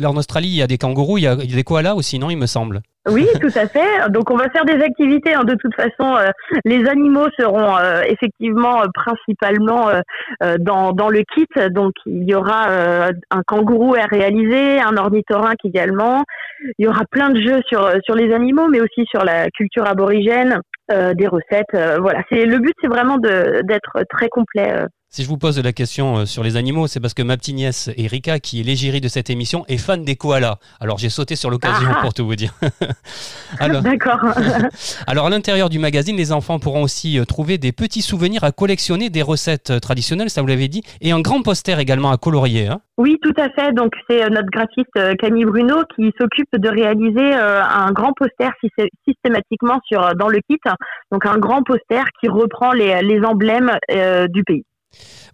Là, 0.00 0.10
en 0.10 0.16
Australie, 0.16 0.48
il 0.48 0.56
y 0.56 0.62
a 0.62 0.66
des 0.66 0.78
kangourous, 0.78 1.18
il 1.18 1.24
y 1.24 1.26
a, 1.26 1.34
il 1.34 1.50
y 1.50 1.52
a 1.52 1.56
des 1.56 1.64
koalas 1.64 1.94
aussi, 1.94 2.18
non, 2.18 2.30
il 2.30 2.38
me 2.38 2.46
semble? 2.46 2.80
Oui, 3.08 3.26
tout 3.40 3.48
à 3.58 3.66
fait. 3.66 4.10
Donc, 4.10 4.30
on 4.30 4.36
va 4.36 4.50
faire 4.50 4.66
des 4.66 4.82
activités. 4.82 5.32
hein. 5.32 5.44
De 5.44 5.54
toute 5.54 5.74
façon, 5.74 6.16
euh, 6.16 6.28
les 6.66 6.86
animaux 6.86 7.26
seront 7.38 7.76
euh, 7.78 8.02
effectivement 8.06 8.82
euh, 8.82 8.86
principalement 8.92 9.88
dans, 10.58 10.92
dans 10.92 11.08
le 11.08 11.22
kit. 11.34 11.46
Donc, 11.70 11.92
il 12.06 12.24
y 12.28 12.34
aura 12.34 12.66
un 13.30 13.42
kangourou 13.46 13.94
à 13.94 14.04
réaliser, 14.04 14.80
un 14.80 14.96
ornithorynque 14.96 15.64
également. 15.64 16.24
Il 16.78 16.84
y 16.84 16.88
aura 16.88 17.02
plein 17.10 17.30
de 17.30 17.40
jeux 17.40 17.60
sur 17.66 17.90
sur 18.04 18.14
les 18.14 18.32
animaux, 18.34 18.68
mais 18.68 18.80
aussi 18.80 19.06
sur 19.10 19.24
la 19.24 19.48
culture 19.50 19.86
aborigène, 19.88 20.60
des 20.90 21.26
recettes. 21.26 21.98
voilà. 22.00 22.22
C'est 22.30 22.44
le 22.44 22.58
but, 22.58 22.74
c'est 22.82 22.88
vraiment 22.88 23.16
d'être 23.18 24.02
très 24.10 24.28
complet. 24.28 24.84
Si 25.12 25.24
je 25.24 25.28
vous 25.28 25.38
pose 25.38 25.58
la 25.60 25.72
question 25.72 26.18
euh, 26.18 26.24
sur 26.24 26.44
les 26.44 26.56
animaux, 26.56 26.86
c'est 26.86 27.00
parce 27.00 27.14
que 27.14 27.22
ma 27.22 27.36
petite 27.36 27.56
nièce 27.56 27.90
Erika, 27.96 28.38
qui 28.38 28.60
est 28.60 28.62
l'égérie 28.62 29.00
de 29.00 29.08
cette 29.08 29.28
émission, 29.28 29.64
est 29.66 29.76
fan 29.76 30.04
des 30.04 30.14
koalas. 30.14 30.58
Alors 30.78 30.98
j'ai 30.98 31.08
sauté 31.08 31.34
sur 31.34 31.50
l'occasion 31.50 31.88
Ah. 31.92 31.98
pour 32.00 32.14
tout 32.14 32.24
vous 32.24 32.36
dire. 32.36 32.52
alors, 33.58 33.82
D'accord. 33.82 34.20
alors 35.08 35.26
à 35.26 35.30
l'intérieur 35.30 35.68
du 35.68 35.80
magazine, 35.80 36.16
les 36.16 36.30
enfants 36.30 36.60
pourront 36.60 36.84
aussi 36.84 37.18
euh, 37.18 37.24
trouver 37.24 37.58
des 37.58 37.72
petits 37.72 38.02
souvenirs 38.02 38.44
à 38.44 38.52
collectionner, 38.52 39.10
des 39.10 39.22
recettes 39.22 39.70
euh, 39.70 39.78
traditionnelles, 39.80 40.30
ça 40.30 40.42
vous 40.42 40.46
l'avez 40.46 40.68
dit, 40.68 40.82
et 41.00 41.10
un 41.10 41.20
grand 41.20 41.42
poster 41.42 41.80
également 41.80 42.12
à 42.12 42.16
colorier. 42.16 42.68
hein. 42.68 42.80
Oui, 42.96 43.16
tout 43.20 43.34
à 43.36 43.48
fait. 43.50 43.72
Donc 43.72 43.90
c'est 44.08 44.30
notre 44.30 44.48
graphiste 44.52 45.16
Camille 45.18 45.44
Bruno 45.46 45.74
qui 45.96 46.12
s'occupe 46.20 46.50
de 46.56 46.68
réaliser 46.68 47.32
un 47.32 47.90
grand 47.92 48.12
poster 48.12 48.50
systé- 48.62 48.90
systématiquement 49.08 49.80
sur 49.88 50.14
dans 50.14 50.28
le 50.28 50.38
kit. 50.48 50.58
Donc 51.10 51.24
un 51.26 51.38
grand 51.38 51.62
poster 51.64 52.04
qui 52.20 52.28
reprend 52.28 52.72
les, 52.72 53.00
les 53.02 53.20
emblèmes 53.24 53.72
euh, 53.90 54.28
du 54.28 54.44
pays. 54.44 54.64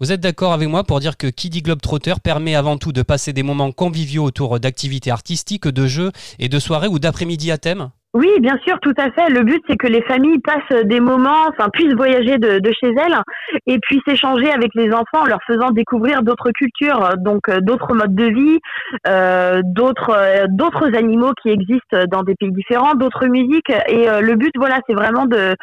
Vous 0.00 0.12
êtes 0.12 0.20
d'accord 0.20 0.52
avec 0.52 0.68
moi 0.68 0.84
pour 0.84 1.00
dire 1.00 1.16
que 1.16 1.26
qui 1.26 1.48
dit 1.50 1.62
Globetrotter 1.62 2.14
permet 2.22 2.54
avant 2.54 2.76
tout 2.76 2.92
de 2.92 3.02
passer 3.02 3.32
des 3.32 3.42
moments 3.42 3.72
conviviaux 3.72 4.24
autour 4.24 4.60
d'activités 4.60 5.10
artistiques, 5.10 5.68
de 5.68 5.86
jeux 5.86 6.12
et 6.38 6.48
de 6.48 6.58
soirées 6.58 6.88
ou 6.88 6.98
d'après-midi 6.98 7.50
à 7.50 7.58
thème? 7.58 7.90
Oui, 8.16 8.30
bien 8.40 8.56
sûr, 8.66 8.80
tout 8.80 8.94
à 8.96 9.10
fait. 9.10 9.28
Le 9.28 9.42
but, 9.42 9.62
c'est 9.68 9.76
que 9.76 9.86
les 9.86 10.00
familles 10.00 10.38
passent 10.38 10.84
des 10.84 11.00
moments, 11.00 11.48
enfin, 11.50 11.68
puissent 11.70 11.92
voyager 11.92 12.38
de, 12.38 12.72
chez 12.80 12.88
elles 12.88 13.20
et 13.66 13.78
puissent 13.78 14.08
échanger 14.08 14.50
avec 14.50 14.70
les 14.74 14.90
enfants 14.90 15.20
en 15.20 15.26
leur 15.26 15.40
faisant 15.46 15.70
découvrir 15.70 16.22
d'autres 16.22 16.50
cultures, 16.52 17.10
donc 17.18 17.50
euh, 17.50 17.60
d'autres 17.60 17.94
modes 17.94 18.14
de 18.14 18.24
vie, 18.24 18.58
euh, 19.06 19.60
d'autres 19.62 20.16
euh, 20.16 20.46
d'autres 20.48 20.96
animaux 20.96 21.32
qui 21.42 21.50
existent 21.50 22.06
dans 22.10 22.22
des 22.22 22.34
pays 22.36 22.52
différents, 22.52 22.94
d'autres 22.94 23.26
musiques. 23.26 23.68
Et 23.88 24.06
le 24.22 24.34
but, 24.34 24.52
voilà, 24.56 24.80
c'est 24.88 24.94
vraiment 24.94 25.26
de 25.26 25.54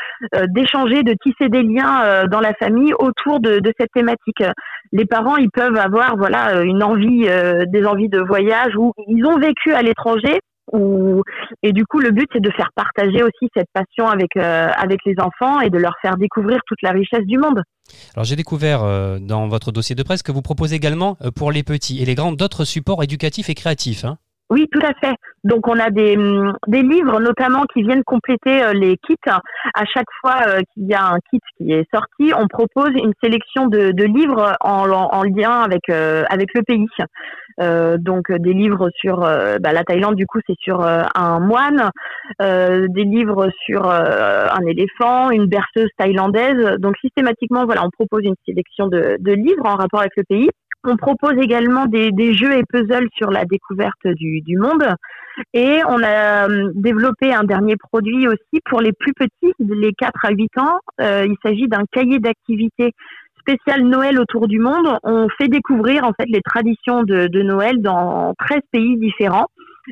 d'échanger, 0.49 1.01
de 1.01 1.15
tisser 1.23 1.49
des 1.49 1.63
liens 1.63 2.27
dans 2.27 2.39
la 2.39 2.53
famille 2.53 2.93
autour 2.93 3.39
de, 3.39 3.61
de 3.61 3.73
cette 3.79 3.91
thématique. 3.93 4.43
Les 4.91 5.05
parents, 5.05 5.37
ils 5.37 5.49
peuvent 5.49 5.77
avoir, 5.77 6.17
voilà, 6.17 6.61
une 6.61 6.83
envie, 6.83 7.27
des 7.67 7.85
envies 7.87 8.09
de 8.09 8.19
voyage 8.19 8.75
ou 8.77 8.93
ils 9.07 9.25
ont 9.25 9.39
vécu 9.39 9.73
à 9.73 9.81
l'étranger 9.81 10.39
et 10.71 11.73
du 11.73 11.85
coup, 11.85 11.99
le 11.99 12.11
but, 12.11 12.27
c'est 12.33 12.41
de 12.41 12.51
faire 12.51 12.69
partager 12.75 13.23
aussi 13.23 13.49
cette 13.55 13.67
passion 13.73 14.07
avec, 14.07 14.35
euh, 14.37 14.67
avec 14.77 14.99
les 15.05 15.15
enfants 15.19 15.59
et 15.59 15.69
de 15.69 15.77
leur 15.77 15.93
faire 16.01 16.17
découvrir 16.17 16.59
toute 16.67 16.81
la 16.81 16.91
richesse 16.91 17.25
du 17.25 17.37
monde. 17.37 17.61
Alors 18.15 18.23
j'ai 18.23 18.35
découvert 18.35 18.83
euh, 18.83 19.19
dans 19.19 19.47
votre 19.47 19.71
dossier 19.71 19.95
de 19.95 20.03
presse 20.03 20.23
que 20.23 20.31
vous 20.31 20.41
proposez 20.41 20.75
également 20.75 21.17
euh, 21.21 21.31
pour 21.31 21.51
les 21.51 21.63
petits 21.63 22.01
et 22.01 22.05
les 22.05 22.15
grands 22.15 22.31
d'autres 22.31 22.63
supports 22.63 23.03
éducatifs 23.03 23.49
et 23.49 23.55
créatifs. 23.55 24.05
hein. 24.05 24.17
Oui, 24.53 24.67
tout 24.71 24.85
à 24.85 24.93
fait. 24.93 25.15
Donc, 25.43 25.67
on 25.67 25.79
a 25.79 25.89
des, 25.89 26.15
hum, 26.15 26.53
des 26.67 26.83
livres 26.83 27.19
notamment 27.19 27.63
qui 27.73 27.81
viennent 27.81 28.03
compléter 28.03 28.61
euh, 28.63 28.73
les 28.73 28.97
kits. 28.97 29.17
À 29.25 29.83
chaque 29.85 30.11
fois 30.21 30.35
euh, 30.47 30.59
qu'il 30.71 30.85
y 30.85 30.93
a 30.93 31.07
un 31.07 31.17
kit 31.31 31.39
qui 31.57 31.71
est 31.73 31.89
sorti, 31.91 32.33
on 32.37 32.47
propose 32.47 32.91
une 32.93 33.13
sélection 33.23 33.65
de, 33.65 33.91
de 33.91 34.03
livres 34.03 34.55
en, 34.61 34.87
en 34.91 35.23
lien 35.23 35.61
avec, 35.61 35.89
euh, 35.89 36.23
avec 36.29 36.49
le 36.53 36.61
pays. 36.61 36.85
Euh, 37.61 37.97
donc, 37.97 38.31
des 38.31 38.53
livres 38.53 38.91
sur 38.95 39.21
bah, 39.21 39.73
la 39.73 39.83
Thaïlande, 39.83 40.15
du 40.15 40.27
coup, 40.27 40.39
c'est 40.45 40.57
sur 40.59 40.81
un 40.81 41.39
moine, 41.39 41.89
des 42.39 43.03
livres 43.03 43.49
sur 43.65 43.89
un 43.89 44.65
éléphant, 44.67 45.31
une 45.31 45.47
berceuse 45.47 45.89
thaïlandaise. 45.97 46.77
Donc, 46.77 46.95
systématiquement, 46.97 47.65
voilà, 47.65 47.83
on 47.83 47.89
propose 47.89 48.23
une 48.23 48.35
sélection 48.45 48.87
de, 48.87 49.17
de 49.19 49.31
livres 49.31 49.65
en 49.65 49.75
rapport 49.75 50.01
avec 50.01 50.13
le 50.15 50.23
pays. 50.23 50.49
On 50.85 50.97
propose 50.97 51.37
également 51.41 51.85
des, 51.85 52.33
jeux 52.33 52.57
et 52.57 52.63
puzzles 52.69 53.07
sur 53.15 53.31
la 53.31 53.45
découverte 53.45 54.05
du, 54.05 54.57
monde. 54.57 54.83
Et 55.53 55.79
on 55.87 56.03
a 56.03 56.49
euh, 56.49 56.71
développé 56.75 57.33
un 57.33 57.43
dernier 57.43 57.75
produit 57.77 58.27
aussi 58.27 58.61
pour 58.65 58.81
les 58.81 58.91
plus 58.91 59.13
petits, 59.13 59.53
les 59.59 59.93
4 59.93 60.25
à 60.25 60.31
8 60.31 60.57
ans. 60.57 60.77
Euh, 60.99 61.25
il 61.25 61.35
s'agit 61.41 61.67
d'un 61.67 61.85
cahier 61.91 62.19
d'activités 62.19 62.91
spécial 63.39 63.83
Noël 63.83 64.19
autour 64.19 64.47
du 64.47 64.59
monde. 64.59 64.87
On 65.03 65.27
fait 65.37 65.47
découvrir 65.47 66.03
en 66.03 66.11
fait 66.13 66.27
les 66.27 66.41
traditions 66.41 67.03
de, 67.03 67.27
de 67.27 67.41
Noël 67.41 67.81
dans 67.81 68.33
13 68.37 68.59
pays 68.71 68.97
différents 68.97 69.47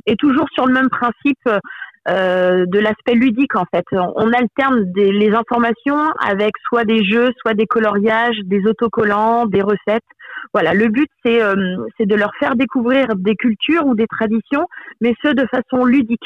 et 0.05 0.15
toujours 0.15 0.48
sur 0.53 0.67
le 0.67 0.74
même 0.74 0.89
principe 0.89 1.50
euh, 2.08 2.65
de 2.65 2.79
l'aspect 2.79 3.13
ludique 3.13 3.55
en 3.55 3.65
fait. 3.74 3.86
On 3.91 4.34
alterne 4.34 4.91
des, 4.91 5.12
les 5.12 5.34
informations 5.34 6.12
avec 6.25 6.51
soit 6.67 6.84
des 6.84 7.03
jeux, 7.03 7.29
soit 7.39 7.53
des 7.53 7.67
coloriages, 7.67 8.38
des 8.46 8.65
autocollants, 8.65 9.46
des 9.46 9.62
recettes. 9.62 10.03
Voilà, 10.53 10.74
le 10.74 10.88
but 10.88 11.10
c'est 11.24 11.41
euh, 11.41 11.77
c'est 11.98 12.08
de 12.08 12.15
leur 12.15 12.31
faire 12.39 12.55
découvrir 12.55 13.15
des 13.15 13.36
cultures 13.36 13.86
ou 13.86 13.96
des 13.96 14.08
traditions, 14.08 14.67
mais 15.00 15.13
ce 15.24 15.29
de 15.29 15.46
façon 15.48 15.86
ludique. 15.86 16.25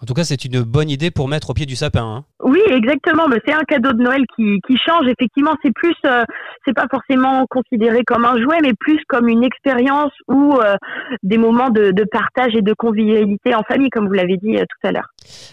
En 0.00 0.06
tout 0.06 0.14
cas, 0.14 0.24
c'est 0.24 0.44
une 0.44 0.62
bonne 0.62 0.90
idée 0.90 1.10
pour 1.10 1.28
mettre 1.28 1.50
au 1.50 1.54
pied 1.54 1.66
du 1.66 1.74
sapin. 1.76 2.04
hein. 2.04 2.24
Oui, 2.42 2.60
exactement. 2.70 3.24
C'est 3.44 3.52
un 3.52 3.64
cadeau 3.66 3.92
de 3.92 4.02
Noël 4.02 4.22
qui, 4.36 4.60
qui 4.66 4.76
change. 4.76 5.06
Effectivement, 5.08 5.56
c'est 5.62 5.72
plus, 5.72 5.94
euh, 6.06 6.24
c'est 6.64 6.72
pas 6.72 6.86
forcément 6.90 7.44
considéré 7.50 8.04
comme 8.04 8.24
un 8.24 8.40
jouet, 8.40 8.58
mais 8.62 8.72
plus 8.78 9.00
comme 9.08 9.28
une 9.28 9.42
expérience 9.42 10.12
ou 10.28 10.54
euh, 10.54 10.76
des 11.24 11.36
moments 11.36 11.70
de, 11.70 11.90
de 11.90 12.04
partage 12.04 12.54
et 12.54 12.62
de 12.62 12.72
convivialité 12.74 13.54
en 13.54 13.62
famille, 13.64 13.90
comme 13.90 14.06
vous 14.06 14.12
l'avez 14.12 14.36
dit 14.36 14.56
euh, 14.56 14.60
tout 14.60 14.86
à 14.86 14.92
l'heure. 14.92 15.08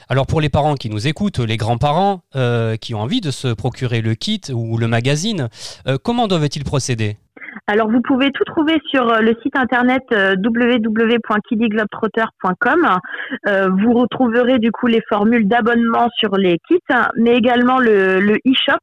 Alors 0.10 0.28
pour 0.28 0.42
les 0.42 0.50
parents 0.50 0.76
qui 0.76 0.90
nous 0.90 1.08
écoutent, 1.08 1.40
les 1.40 1.58
grands-parents 1.58 2.22
qui 2.82 2.94
ont 2.94 3.02
envie 3.02 3.22
de 3.22 3.32
se 3.32 3.54
procurer 3.54 4.02
le 4.02 4.14
kit 4.16 4.42
ou 4.54 4.78
le 4.78 4.88
magazine, 4.88 5.50
comment 6.04 6.28
doivent-ils 6.28 6.64
procéder? 6.64 7.18
Alors, 7.68 7.90
vous 7.90 8.02
pouvez 8.02 8.30
tout 8.30 8.44
trouver 8.44 8.80
sur 8.92 9.10
euh, 9.10 9.22
le 9.22 9.36
site 9.42 9.58
internet 9.58 10.04
euh, 10.12 10.36
www.kiddiglobetrotter.com. 10.36 13.00
Euh, 13.48 13.70
vous 13.70 13.94
retrouverez 13.94 14.60
du 14.60 14.72
coup 14.72 14.86
les 14.86 15.02
formules 15.10 15.48
d'abonnement 15.48 16.08
sur 16.16 16.38
les 16.38 16.60
kits, 16.68 16.78
mais 17.18 17.36
également 17.36 17.80
le, 17.80 18.20
le 18.20 18.36
e-shop 18.46 18.78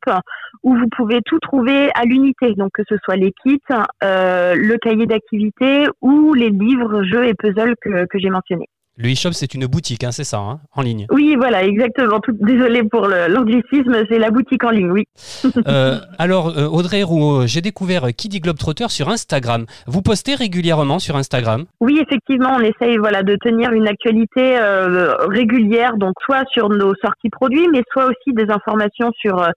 où 0.65 0.77
vous 0.77 0.89
pouvez 0.97 1.21
tout 1.25 1.39
trouver 1.39 1.93
à 1.95 2.05
l'unité. 2.05 2.55
Donc, 2.57 2.73
que 2.75 2.83
ce 2.89 2.97
soit 3.05 3.15
les 3.15 3.33
kits, 3.45 3.61
le 4.03 4.77
cahier 4.79 5.07
d'activité 5.07 5.87
ou 6.01 6.35
les 6.35 6.51
livres, 6.51 7.05
jeux 7.05 7.29
et 7.29 7.35
puzzles 7.35 7.77
que 7.85 8.19
j'ai 8.19 8.31
mentionnés. 8.31 8.69
Le 8.99 9.11
e-shop, 9.11 9.33
c'est 9.33 9.55
une 9.55 9.67
boutique, 9.67 10.05
hein, 10.05 10.13
c'est 10.13 10.25
ça, 10.25 10.39
hein, 10.39 10.61
en 10.77 10.83
ligne. 10.83 11.07
Oui, 11.11 11.35
voilà, 11.37 11.65
exactement. 11.65 12.21
Tout, 12.21 12.33
désolé 12.41 12.83
pour 12.85 13.07
l'anglicisme, 13.09 14.05
c'est 14.11 14.19
la 14.19 14.31
boutique 14.31 14.65
en 14.65 14.71
ligne, 14.71 14.91
oui. 14.91 15.05
Euh, 15.67 15.99
alors, 16.19 16.49
euh, 16.59 16.67
Audrey 16.67 17.03
Rouault, 17.03 17.47
j'ai 17.47 17.61
découvert 17.61 18.09
Kiddy 18.17 18.41
Globetrotter 18.41 18.89
sur 18.89 19.09
Instagram. 19.09 19.65
Vous 19.87 20.03
postez 20.03 20.35
régulièrement 20.35 20.99
sur 20.99 21.17
Instagram? 21.17 21.65
Oui, 21.81 22.01
effectivement, 22.01 22.57
on 22.57 22.61
essaye 22.61 22.97
voilà 22.99 23.23
de 23.23 23.37
tenir 23.37 23.73
une 23.73 23.87
actualité 23.87 24.59
euh, 24.59 25.15
régulière, 25.29 25.97
donc 25.97 26.15
soit 26.25 26.45
sur 26.53 26.69
nos 26.69 26.95
sorties 26.97 27.31
produits, 27.31 27.69
mais 27.73 27.83
soit 27.93 28.07
aussi 28.07 28.35
des 28.35 28.51
informations 28.51 29.11
sur 29.17 29.39
euh, 29.41 29.51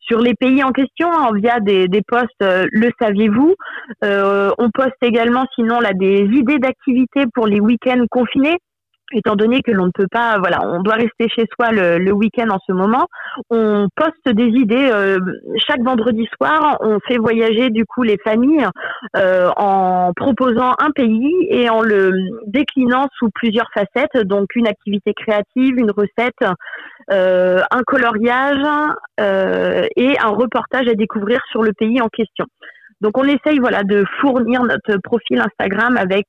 sur 0.00 0.18
les 0.20 0.34
pays 0.34 0.62
en 0.64 0.72
question 0.72 1.08
hein, 1.12 1.30
via 1.34 1.60
des, 1.60 1.88
des 1.88 2.02
posts. 2.06 2.26
euh, 2.42 2.66
le 2.72 2.90
saviez-vous? 3.00 3.54
Euh, 4.04 4.50
On 4.58 4.70
poste 4.70 5.00
également, 5.02 5.46
sinon 5.54 5.80
là, 5.80 5.92
des 5.94 6.24
idées 6.24 6.58
d'activités 6.58 7.24
pour 7.34 7.46
les 7.46 7.60
week-ends 7.60 8.04
confinés. 8.10 8.58
Étant 9.14 9.36
donné 9.36 9.60
que 9.62 9.70
l'on 9.70 9.86
ne 9.86 9.90
peut 9.90 10.06
pas, 10.10 10.38
voilà, 10.38 10.60
on 10.64 10.80
doit 10.82 10.94
rester 10.94 11.28
chez 11.28 11.44
soi 11.54 11.70
le, 11.70 12.12
week-end 12.12 12.48
en 12.50 12.58
ce 12.66 12.72
moment, 12.72 13.06
on 13.50 13.88
poste 13.94 14.34
des 14.34 14.48
idées 14.48 14.90
euh, 14.90 15.18
chaque 15.56 15.82
vendredi 15.82 16.26
soir. 16.36 16.78
On 16.80 16.98
fait 17.00 17.18
voyager 17.18 17.70
du 17.70 17.84
coup 17.84 18.02
les 18.02 18.16
familles 18.24 18.66
euh, 19.16 19.50
en 19.56 20.12
proposant 20.14 20.72
un 20.78 20.90
pays 20.94 21.46
et 21.50 21.68
en 21.68 21.82
le 21.82 22.12
déclinant 22.46 23.08
sous 23.18 23.28
plusieurs 23.34 23.68
facettes, 23.74 24.16
donc 24.24 24.54
une 24.54 24.66
activité 24.66 25.12
créative, 25.14 25.78
une 25.78 25.90
recette, 25.90 26.56
euh, 27.10 27.60
un 27.70 27.82
coloriage 27.82 28.66
et 29.18 30.18
un 30.18 30.28
reportage 30.28 30.88
à 30.88 30.94
découvrir 30.94 31.40
sur 31.50 31.62
le 31.62 31.72
pays 31.72 32.00
en 32.00 32.08
question. 32.08 32.46
Donc 33.02 33.18
on 33.18 33.24
essaye 33.24 33.58
voilà 33.58 33.82
de 33.82 34.04
fournir 34.20 34.62
notre 34.62 34.98
profil 35.02 35.40
Instagram 35.40 35.96
avec 35.96 36.26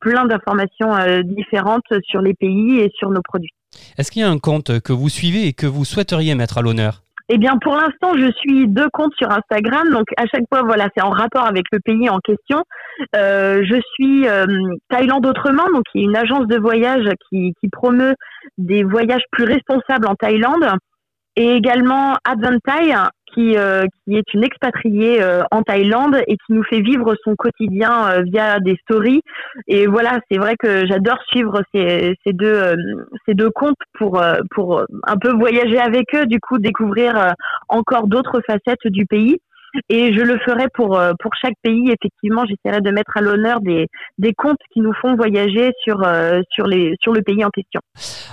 plein 0.00 0.26
d'informations 0.26 0.94
euh, 0.94 1.22
différentes 1.22 1.86
sur 2.04 2.20
les 2.20 2.34
pays 2.34 2.80
et 2.80 2.90
sur 2.96 3.10
nos 3.10 3.22
produits. 3.22 3.52
Est-ce 3.96 4.10
qu'il 4.10 4.22
y 4.22 4.24
a 4.24 4.30
un 4.30 4.38
compte 4.38 4.80
que 4.80 4.92
vous 4.92 5.08
suivez 5.08 5.46
et 5.46 5.52
que 5.52 5.66
vous 5.66 5.84
souhaiteriez 5.84 6.34
mettre 6.34 6.58
à 6.58 6.62
l'honneur? 6.62 7.02
Eh 7.30 7.36
bien, 7.36 7.58
pour 7.58 7.74
l'instant, 7.76 8.14
je 8.16 8.32
suis 8.38 8.66
deux 8.68 8.88
comptes 8.90 9.12
sur 9.18 9.30
Instagram. 9.30 9.90
Donc, 9.90 10.06
à 10.16 10.24
chaque 10.26 10.44
fois, 10.50 10.62
voilà, 10.62 10.88
c'est 10.96 11.02
en 11.02 11.10
rapport 11.10 11.44
avec 11.44 11.66
le 11.72 11.78
pays 11.78 12.08
en 12.08 12.18
question. 12.20 12.62
Euh, 13.14 13.62
je 13.68 13.78
suis 13.94 14.26
euh, 14.26 14.46
Thaïlande 14.88 15.26
Autrement, 15.26 15.66
donc 15.74 15.82
qui 15.92 15.98
est 15.98 16.04
une 16.04 16.16
agence 16.16 16.46
de 16.46 16.56
voyage 16.58 17.04
qui, 17.28 17.52
qui 17.60 17.68
promeut 17.68 18.14
des 18.56 18.82
voyages 18.82 19.24
plus 19.30 19.44
responsables 19.44 20.06
en 20.06 20.14
Thaïlande. 20.14 20.64
Et 21.36 21.52
également 21.52 22.16
Advantai, 22.24 22.94
qui, 23.38 23.56
euh, 23.56 23.86
qui 24.04 24.16
est 24.16 24.34
une 24.34 24.42
expatriée 24.42 25.22
euh, 25.22 25.42
en 25.52 25.62
Thaïlande 25.62 26.16
et 26.26 26.36
qui 26.36 26.52
nous 26.52 26.64
fait 26.64 26.80
vivre 26.80 27.14
son 27.22 27.36
quotidien 27.36 28.08
euh, 28.10 28.22
via 28.22 28.58
des 28.58 28.76
stories. 28.82 29.22
Et 29.68 29.86
voilà, 29.86 30.18
c'est 30.30 30.38
vrai 30.38 30.56
que 30.58 30.86
j'adore 30.86 31.18
suivre 31.28 31.62
ces, 31.72 32.16
ces 32.24 32.32
deux, 32.32 32.74
ces 33.26 33.34
deux 33.34 33.50
comptes 33.50 33.76
pour, 33.94 34.20
pour 34.50 34.82
un 35.04 35.16
peu 35.16 35.32
voyager 35.32 35.78
avec 35.78 36.14
eux, 36.14 36.26
du 36.26 36.40
coup 36.40 36.58
découvrir 36.58 37.34
encore 37.68 38.08
d'autres 38.08 38.40
facettes 38.46 38.86
du 38.86 39.06
pays. 39.06 39.38
Et 39.88 40.12
je 40.12 40.20
le 40.20 40.38
ferai 40.38 40.66
pour, 40.74 40.98
euh, 40.98 41.12
pour 41.20 41.32
chaque 41.40 41.54
pays. 41.62 41.90
Effectivement, 41.90 42.44
j'essaierai 42.46 42.80
de 42.80 42.90
mettre 42.90 43.16
à 43.16 43.20
l'honneur 43.20 43.60
des, 43.60 43.86
des 44.18 44.34
comptes 44.34 44.58
qui 44.72 44.80
nous 44.80 44.92
font 44.94 45.16
voyager 45.16 45.72
sur, 45.84 46.02
euh, 46.04 46.40
sur, 46.50 46.66
les, 46.66 46.94
sur 47.00 47.12
le 47.12 47.22
pays 47.22 47.44
en 47.44 47.50
question. 47.50 47.80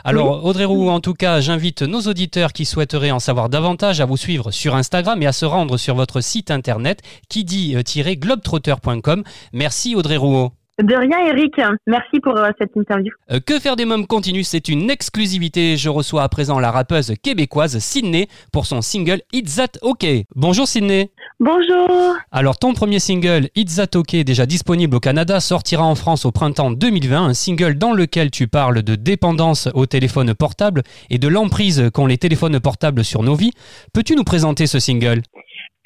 Alors, 0.04 0.46
Audrey 0.46 0.66
Roux, 0.66 0.90
en 0.90 1.00
tout 1.00 1.14
cas, 1.14 1.40
j'invite 1.40 1.82
nos 1.82 2.02
auditeurs 2.02 2.54
qui 2.54 2.66
souhaiteraient 2.66 3.12
en 3.12 3.20
savoir 3.20 3.50
davantage 3.50 4.02
à 4.02 4.06
vous 4.06 4.18
suivre 4.18 4.52
sur 4.52 4.76
Instagram 4.76 5.22
et 5.22 5.28
à 5.28 5.32
se 5.32 5.46
rendre 5.46 5.78
sur 5.78 5.96
votre 5.96 6.22
site 6.22 6.52
internet 6.52 7.02
qui 7.30 7.44
dit-globetrotter.com. 7.44 9.24
Merci 9.54 9.96
Audrey 9.96 10.18
Rouault. 10.18 10.52
De 10.82 10.94
rien, 10.94 11.26
Eric. 11.28 11.54
Merci 11.88 12.20
pour 12.20 12.38
euh, 12.38 12.50
cette 12.60 12.76
interview. 12.76 13.14
Euh, 13.32 13.40
que 13.40 13.60
faire 13.60 13.78
des 13.78 13.86
mômes 13.86 14.06
continue, 14.06 14.44
c'est 14.44 14.68
une 14.68 14.90
exclusivité. 14.90 15.78
Je 15.78 15.88
reçois 15.88 16.24
à 16.24 16.28
présent 16.28 16.60
la 16.60 16.70
rappeuse 16.70 17.14
québécoise 17.24 17.80
Sydney 17.80 18.28
pour 18.52 18.66
son 18.66 18.82
single 18.82 19.22
It's 19.32 19.56
That 19.56 19.80
OK. 19.84 20.06
Bonjour 20.36 20.68
Sydney. 20.68 21.12
Bonjour. 21.40 22.16
Alors 22.30 22.58
ton 22.58 22.74
premier 22.74 23.00
single 23.00 23.48
It's 23.56 23.78
That 23.78 23.98
OK, 23.98 24.18
déjà 24.18 24.46
disponible 24.46 24.98
au 24.98 25.00
Canada, 25.00 25.40
sortira 25.40 25.86
en 25.86 25.96
France 25.96 26.26
au 26.26 26.34
printemps 26.34 26.72
2020. 26.72 27.26
Un 27.28 27.34
single 27.34 27.78
dans 27.78 27.94
lequel 27.94 28.30
tu 28.30 28.48
parles 28.48 28.82
de 28.82 28.96
dépendance 28.96 29.70
au 29.76 29.86
téléphone 29.86 30.34
portable 30.34 30.84
et 31.10 31.20
de 31.20 31.30
l'emprise 31.30 31.90
qu'ont 31.94 32.06
les 32.06 32.18
téléphones 32.18 32.60
portables 32.60 33.06
sur 33.06 33.24
nos 33.24 33.36
vies. 33.36 33.54
Peux-tu 33.94 34.18
nous 34.18 34.26
présenter 34.26 34.68
ce 34.68 34.80
single? 34.80 35.22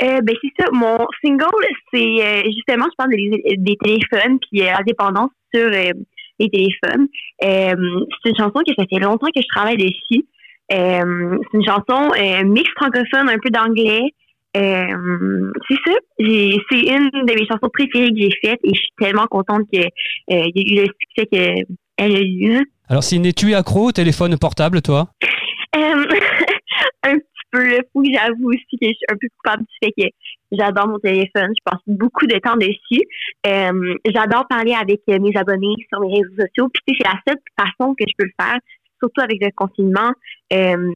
Euh, 0.01 0.21
ben 0.21 0.35
c'est 0.41 0.63
ça. 0.63 0.69
Mon 0.71 0.97
single, 1.23 1.65
c'est 1.93 1.97
euh, 1.99 2.43
justement, 2.45 2.85
je 2.89 2.95
parle 2.97 3.11
des, 3.11 3.57
des 3.57 3.77
téléphones 3.77 4.39
puis 4.39 4.61
euh, 4.61 4.71
la 4.71 4.83
dépendance 4.83 5.31
sur 5.53 5.65
euh, 5.65 5.91
les 6.39 6.49
téléphones. 6.49 7.07
c'est 7.41 8.29
une 8.29 8.37
chanson 8.37 8.61
que 8.65 8.73
ça 8.77 8.85
fait 8.89 8.99
longtemps 8.99 9.27
que 9.35 9.41
je 9.41 9.47
travaille 9.53 9.77
dessus. 9.77 10.25
c'est 10.69 11.01
une 11.53 11.65
chanson 11.65 12.11
mix 12.45 12.69
francophone, 12.77 13.29
un 13.29 13.39
peu 13.43 13.49
d'anglais. 13.49 14.13
c'est 14.53 15.79
ça. 15.85 15.97
C'est 16.17 16.79
une 16.79 17.09
de 17.25 17.33
mes 17.33 17.45
chansons 17.45 17.69
préférées 17.73 18.11
que 18.11 18.17
j'ai 18.17 18.31
faites 18.41 18.59
et 18.63 18.73
je 18.73 18.79
suis 18.79 18.89
tellement 18.97 19.27
contente 19.27 19.63
qu'il 19.69 19.81
y 19.81 20.33
ait 20.33 20.51
eu 20.55 20.75
le 20.75 20.87
succès 21.01 21.25
qu'elle 21.29 22.15
a 22.15 22.21
eu. 22.21 22.65
Alors, 22.87 23.03
si 23.03 23.21
tu 23.33 23.51
es 23.51 23.53
accro 23.53 23.89
au 23.89 23.91
téléphone 23.91 24.37
portable, 24.37 24.81
toi? 24.81 25.09
un 27.03 27.15
peu 27.51 27.63
le 27.63 27.79
fou. 27.91 28.03
J'avoue 28.11 28.49
aussi 28.49 28.77
que 28.79 28.87
je 28.87 28.93
suis 28.93 29.05
un 29.11 29.15
peu 29.19 29.27
coupable 29.37 29.63
du 29.63 29.75
fait 29.87 29.93
que 29.97 30.09
j'adore 30.51 30.87
mon 30.87 30.99
téléphone. 30.99 31.51
Je 31.55 31.63
passe 31.63 31.81
beaucoup 31.87 32.25
de 32.25 32.37
temps 32.39 32.57
dessus. 32.57 33.03
Euh, 33.47 33.95
j'adore 34.05 34.47
parler 34.47 34.73
avec 34.73 35.01
mes 35.07 35.35
abonnés 35.35 35.75
sur 35.91 35.99
mes 36.01 36.19
réseaux 36.19 36.35
sociaux. 36.37 36.69
Puis 36.73 36.95
c'est 36.97 37.07
la 37.07 37.19
seule 37.27 37.37
façon 37.57 37.93
que 37.95 38.05
je 38.07 38.13
peux 38.17 38.25
le 38.25 38.33
faire, 38.39 38.59
surtout 38.99 39.21
avec 39.21 39.39
le 39.41 39.49
confinement. 39.55 40.11
Euh, 40.53 40.93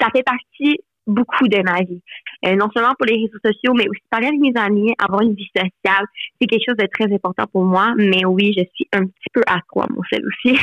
ça 0.00 0.08
fait 0.14 0.22
partie 0.22 0.78
beaucoup 1.06 1.48
de 1.48 1.62
ma 1.62 1.82
vie. 1.82 2.00
Euh, 2.46 2.56
non 2.56 2.68
seulement 2.74 2.94
pour 2.98 3.06
les 3.06 3.16
réseaux 3.16 3.38
sociaux, 3.44 3.74
mais 3.74 3.88
aussi 3.88 4.00
parler 4.10 4.28
avec 4.28 4.40
mes 4.40 4.52
amis, 4.56 4.94
avoir 4.98 5.22
une 5.22 5.34
vie 5.34 5.50
sociale. 5.54 6.06
C'est 6.40 6.46
quelque 6.46 6.64
chose 6.66 6.76
de 6.76 6.88
très 6.92 7.12
important 7.12 7.44
pour 7.52 7.64
moi. 7.64 7.92
Mais 7.96 8.24
oui, 8.24 8.54
je 8.56 8.64
suis 8.74 8.88
un 8.92 9.04
petit 9.04 9.30
peu 9.32 9.42
accro 9.46 9.82
à 9.82 9.86
mon 9.90 10.02
sel 10.10 10.22
aussi. 10.26 10.58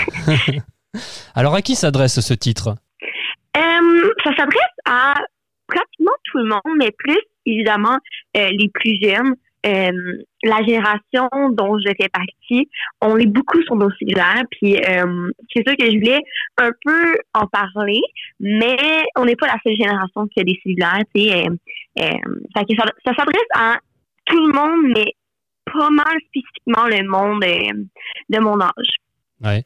Alors 1.36 1.56
à 1.56 1.62
qui 1.62 1.76
s'adresse 1.76 2.20
ce 2.20 2.34
titre? 2.34 2.76
Euh, 3.58 4.10
ça 4.24 4.36
s'adresse 4.36 4.76
à 4.86 5.16
pratiquement 5.68 6.12
tout 6.26 6.38
le 6.40 6.50
monde, 6.50 6.78
mais 6.78 6.92
plus 6.98 7.20
évidemment 7.46 7.98
euh, 8.38 8.50
les 8.52 8.70
plus 8.74 8.98
jeunes. 9.02 9.36
Euh, 9.64 9.92
la 10.42 10.58
génération 10.64 11.30
dont 11.52 11.78
je 11.78 11.92
fais 12.02 12.10
partie, 12.10 12.68
on 13.00 13.16
est 13.18 13.28
beaucoup 13.28 13.62
sur 13.62 13.76
nos 13.76 13.92
cellulaires, 13.92 14.42
puis 14.50 14.76
c'est 15.54 15.68
sûr 15.68 15.78
que 15.78 15.86
je 15.86 16.00
voulais 16.00 16.20
un 16.58 16.72
peu 16.84 17.16
en 17.36 17.46
parler, 17.46 18.02
mais 18.40 18.76
on 19.16 19.26
n'est 19.26 19.36
pas 19.36 19.46
la 19.46 19.60
seule 19.64 19.76
génération 19.76 20.26
qui 20.30 20.40
a 20.40 20.44
des 20.44 20.60
cellulaires, 20.64 21.04
tu 21.14 21.22
sais. 21.22 21.46
ça, 22.56 22.86
ça 23.06 23.14
s'adresse 23.14 23.52
à 23.54 23.78
tout 24.26 24.48
le 24.48 24.52
monde, 24.52 24.94
mais 24.96 25.14
pas 25.72 25.92
mal 25.92 26.18
spécifiquement 26.28 26.88
le 26.88 27.08
monde 27.08 27.42
de 28.30 28.40
mon 28.40 28.60
âge. 28.60 28.96
Ouais. 29.44 29.64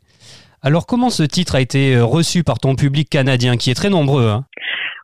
Alors 0.66 0.88
comment 0.88 1.12
ce 1.12 1.22
titre 1.22 1.54
a 1.54 1.62
été 1.62 1.94
euh, 1.94 2.04
reçu 2.04 2.44
par 2.44 2.58
ton 2.58 2.76
public 2.76 3.08
canadien 3.08 3.56
qui 3.56 3.70
est 3.70 3.76
très 3.76 3.92
nombreux 3.92 4.28
hein? 4.30 4.46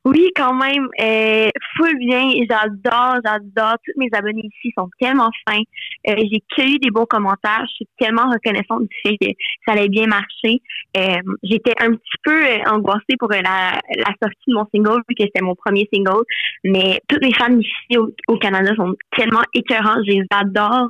Oui, 0.04 0.32
quand 0.36 0.56
même. 0.56 0.88
Euh, 1.00 1.50
full 1.76 1.96
bien. 2.00 2.32
J'adore, 2.50 3.18
j'adore. 3.24 3.76
Tous 3.86 3.94
mes 3.98 4.10
abonnés 4.14 4.50
ici 4.52 4.74
sont 4.76 4.90
tellement 5.00 5.30
fins. 5.48 5.62
Euh, 6.10 6.16
j'ai 6.18 6.42
cueilli 6.56 6.80
des 6.80 6.90
bons 6.90 7.06
commentaires. 7.06 7.64
Je 7.68 7.74
suis 7.76 7.88
tellement 8.00 8.28
reconnaissante 8.32 8.82
du 8.82 8.96
fait 9.04 9.18
que 9.22 9.32
ça 9.66 9.74
allait 9.74 9.90
bien 9.90 10.08
marcher. 10.08 10.62
Euh, 10.98 11.20
j'étais 11.44 11.76
un 11.80 11.92
petit 11.92 12.18
peu 12.24 12.34
euh, 12.34 12.64
angoissée 12.72 13.16
pour 13.20 13.30
la, 13.30 13.42
la 13.44 14.14
sortie 14.22 14.48
de 14.48 14.56
mon 14.56 14.66
single, 14.74 15.02
vu 15.08 15.16
que 15.16 15.24
c'était 15.24 15.42
mon 15.42 15.54
premier 15.54 15.88
single. 15.94 16.24
Mais 16.64 17.00
toutes 17.08 17.24
les 17.24 17.34
fans 17.34 17.56
ici 17.60 17.98
au, 18.28 18.38
Canada 18.38 18.74
sont 18.76 18.96
tellement 19.16 19.44
écœurants. 19.54 20.02
Je 20.08 20.14
les 20.14 20.26
adore. 20.32 20.90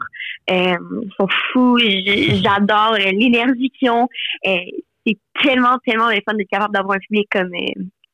Euh, 0.49 0.77
ils 1.03 1.11
sont 1.19 1.27
fous. 1.51 1.77
J'adore 1.79 2.95
l'énergie 3.11 3.71
qu'ils 3.71 3.89
ont. 3.89 4.07
c'est 4.45 5.17
tellement, 5.43 5.79
tellement 5.85 6.07
les 6.07 6.21
fans 6.25 6.37
d'être 6.37 6.49
capable 6.49 6.73
d'avoir 6.73 6.95
un 6.95 6.99
public 6.99 7.27
comme 7.29 7.51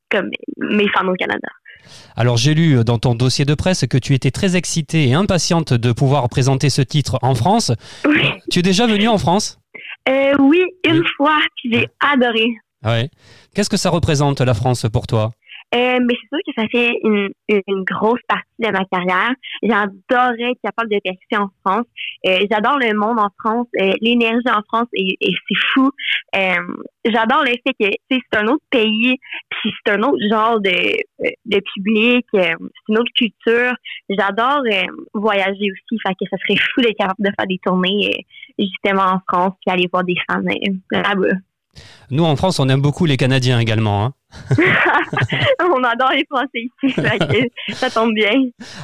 comme 0.09 0.29
mes 0.57 0.87
fans 0.89 1.07
au 1.07 1.13
Canada. 1.13 1.47
Alors 2.15 2.37
j'ai 2.37 2.53
lu 2.53 2.83
dans 2.83 2.97
ton 2.97 3.15
dossier 3.15 3.45
de 3.45 3.53
presse 3.53 3.85
que 3.89 3.97
tu 3.97 4.13
étais 4.13 4.31
très 4.31 4.55
excitée 4.55 5.07
et 5.07 5.13
impatiente 5.13 5.73
de 5.73 5.91
pouvoir 5.91 6.27
présenter 6.29 6.69
ce 6.69 6.81
titre 6.81 7.17
en 7.21 7.33
France. 7.35 7.71
Oui. 8.05 8.21
Tu 8.51 8.59
es 8.59 8.61
déjà 8.61 8.87
venue 8.87 9.07
en 9.07 9.17
France? 9.17 9.59
Euh, 10.09 10.33
Oui, 10.39 10.61
une 10.85 11.03
fois, 11.15 11.37
j'ai 11.63 11.87
adoré. 11.99 12.45
Ouais. 12.83 13.09
Qu'est-ce 13.55 13.69
que 13.69 13.77
ça 13.77 13.89
représente 13.89 14.41
la 14.41 14.53
France 14.53 14.85
pour 14.91 15.07
toi? 15.07 15.31
Euh, 15.75 15.99
mais 16.01 16.13
c'est 16.13 16.27
sûr 16.29 16.39
que 16.47 16.53
ça 16.55 16.67
fait 16.69 16.97
une, 17.03 17.29
une, 17.49 17.83
grosse 17.83 18.21
partie 18.27 18.45
de 18.59 18.71
ma 18.71 18.85
carrière. 18.85 19.33
J'adorerais 19.61 20.51
être 20.51 20.61
capable 20.63 20.89
de 20.89 20.99
percer 21.03 21.35
en 21.35 21.49
France. 21.61 21.85
Euh, 22.25 22.39
j'adore 22.49 22.79
le 22.79 22.93
monde 22.97 23.19
en 23.19 23.29
France, 23.37 23.67
euh, 23.81 23.91
l'énergie 23.99 24.49
en 24.49 24.61
France 24.69 24.87
et, 24.93 25.17
et 25.19 25.31
c'est 25.47 25.59
fou. 25.73 25.91
Euh, 26.35 26.55
j'adore 27.03 27.43
le 27.43 27.51
fait 27.51 27.73
que 27.77 27.91
c'est 28.09 28.37
un 28.37 28.47
autre 28.47 28.63
pays, 28.69 29.17
puis 29.49 29.73
c'est 29.85 29.91
un 29.91 30.03
autre 30.03 30.23
genre 30.29 30.61
de, 30.61 30.97
de 31.45 31.61
public, 31.73 32.25
c'est 32.33 32.53
une 32.87 32.97
autre 32.97 33.11
culture. 33.13 33.73
J'adore 34.09 34.61
voyager 35.13 35.69
aussi, 35.71 35.99
fait 36.05 36.13
que 36.13 36.29
ça 36.29 36.37
serait 36.37 36.59
fou 36.59 36.81
d'être 36.81 36.97
capable 36.97 37.23
de 37.23 37.31
faire 37.37 37.47
des 37.47 37.59
tournées 37.61 38.25
justement 38.57 39.03
en 39.03 39.19
France 39.27 39.53
puis 39.65 39.73
aller 39.73 39.89
voir 39.91 40.05
des 40.05 40.15
fans 40.29 40.41
là-bas. 40.91 41.35
Nous, 42.09 42.23
en 42.23 42.35
France, 42.35 42.59
on 42.59 42.69
aime 42.69 42.81
beaucoup 42.81 43.05
les 43.05 43.17
Canadiens 43.17 43.59
également. 43.59 44.05
Hein 44.05 44.13
on 45.61 45.83
adore 45.83 46.11
les 46.11 46.25
Français 46.29 46.69
ici, 46.83 46.95
ça 47.73 47.89
tombe 47.89 48.13
bien. 48.13 48.31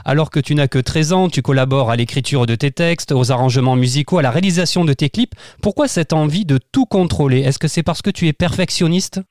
Alors 0.06 0.29
que 0.29 0.39
tu 0.39 0.56
n'as 0.56 0.67
que 0.67 0.79
13 0.79 1.13
ans, 1.13 1.29
tu 1.29 1.41
collabores 1.41 1.89
à 1.89 1.95
l'écriture 1.95 2.45
de 2.45 2.56
tes 2.56 2.71
textes, 2.71 3.12
aux 3.12 3.32
arrangements 3.32 3.75
musicaux, 3.75 4.19
à 4.19 4.21
la 4.21 4.32
réalisation 4.32 4.86
de 4.86 4.93
tes 4.93 5.10
clips. 5.10 5.34
Pourquoi 5.62 5.88
cette 5.88 6.13
envie 6.13 6.45
de 6.45 6.60
tout 6.71 6.86
contrôler? 6.86 7.41
Est-ce 7.41 7.60
que 7.60 7.67
c'est 7.67 7.84
parce 7.84 8.01
que 8.01 8.10
tu 8.10 8.27
es 8.27 8.34
perfectionniste? 8.34 9.21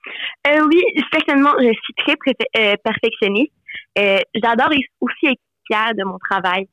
Euh, 0.46 0.60
Oui, 0.66 0.82
certainement, 1.12 1.52
je 1.58 1.72
suis 1.72 1.94
très 1.96 2.14
euh, 2.56 2.74
perfectionniste. 2.84 3.52
Euh, 3.98 4.18
j'adore 4.34 4.70
aussi 5.00 5.26
être 5.26 5.40
fière 5.66 5.92
de 5.96 6.04
mon 6.04 6.18
travail 6.18 6.66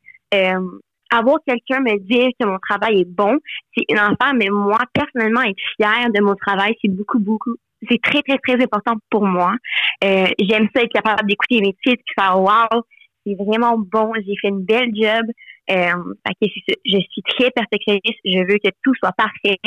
avoir 1.11 1.37
quelqu'un 1.45 1.79
me 1.79 1.97
dire 1.99 2.29
que 2.39 2.45
mon 2.45 2.59
travail 2.59 3.01
est 3.01 3.09
bon, 3.09 3.39
c'est 3.75 3.85
une 3.89 3.97
affaire, 3.97 4.33
mais 4.35 4.49
moi, 4.49 4.79
personnellement, 4.93 5.41
être 5.41 5.57
fière 5.75 6.09
de 6.13 6.21
mon 6.21 6.35
travail, 6.35 6.75
c'est 6.81 6.91
beaucoup, 6.91 7.19
beaucoup, 7.19 7.55
c'est 7.89 8.01
très, 8.01 8.21
très, 8.21 8.37
très 8.37 8.61
important 8.63 8.95
pour 9.09 9.25
moi. 9.25 9.53
Euh, 10.03 10.27
j'aime 10.39 10.67
ça 10.75 10.81
être 10.83 10.93
capable 10.93 11.27
d'écouter 11.27 11.61
mes 11.61 11.75
titres, 11.83 12.03
et 12.03 12.21
faire 12.21 12.39
wow, 12.39 12.83
c'est 13.25 13.35
vraiment 13.35 13.77
bon, 13.77 14.11
j'ai 14.15 14.35
fait 14.41 14.49
une 14.49 14.63
belle 14.63 14.91
job. 14.93 15.25
Euh, 15.71 16.13
je 16.41 16.97
suis 17.11 17.21
très 17.37 17.51
perfectionniste, 17.51 18.19
je 18.25 18.39
veux 18.39 18.57
que 18.57 18.69
tout 18.83 18.93
soit 18.95 19.11
parfait. 19.11 19.59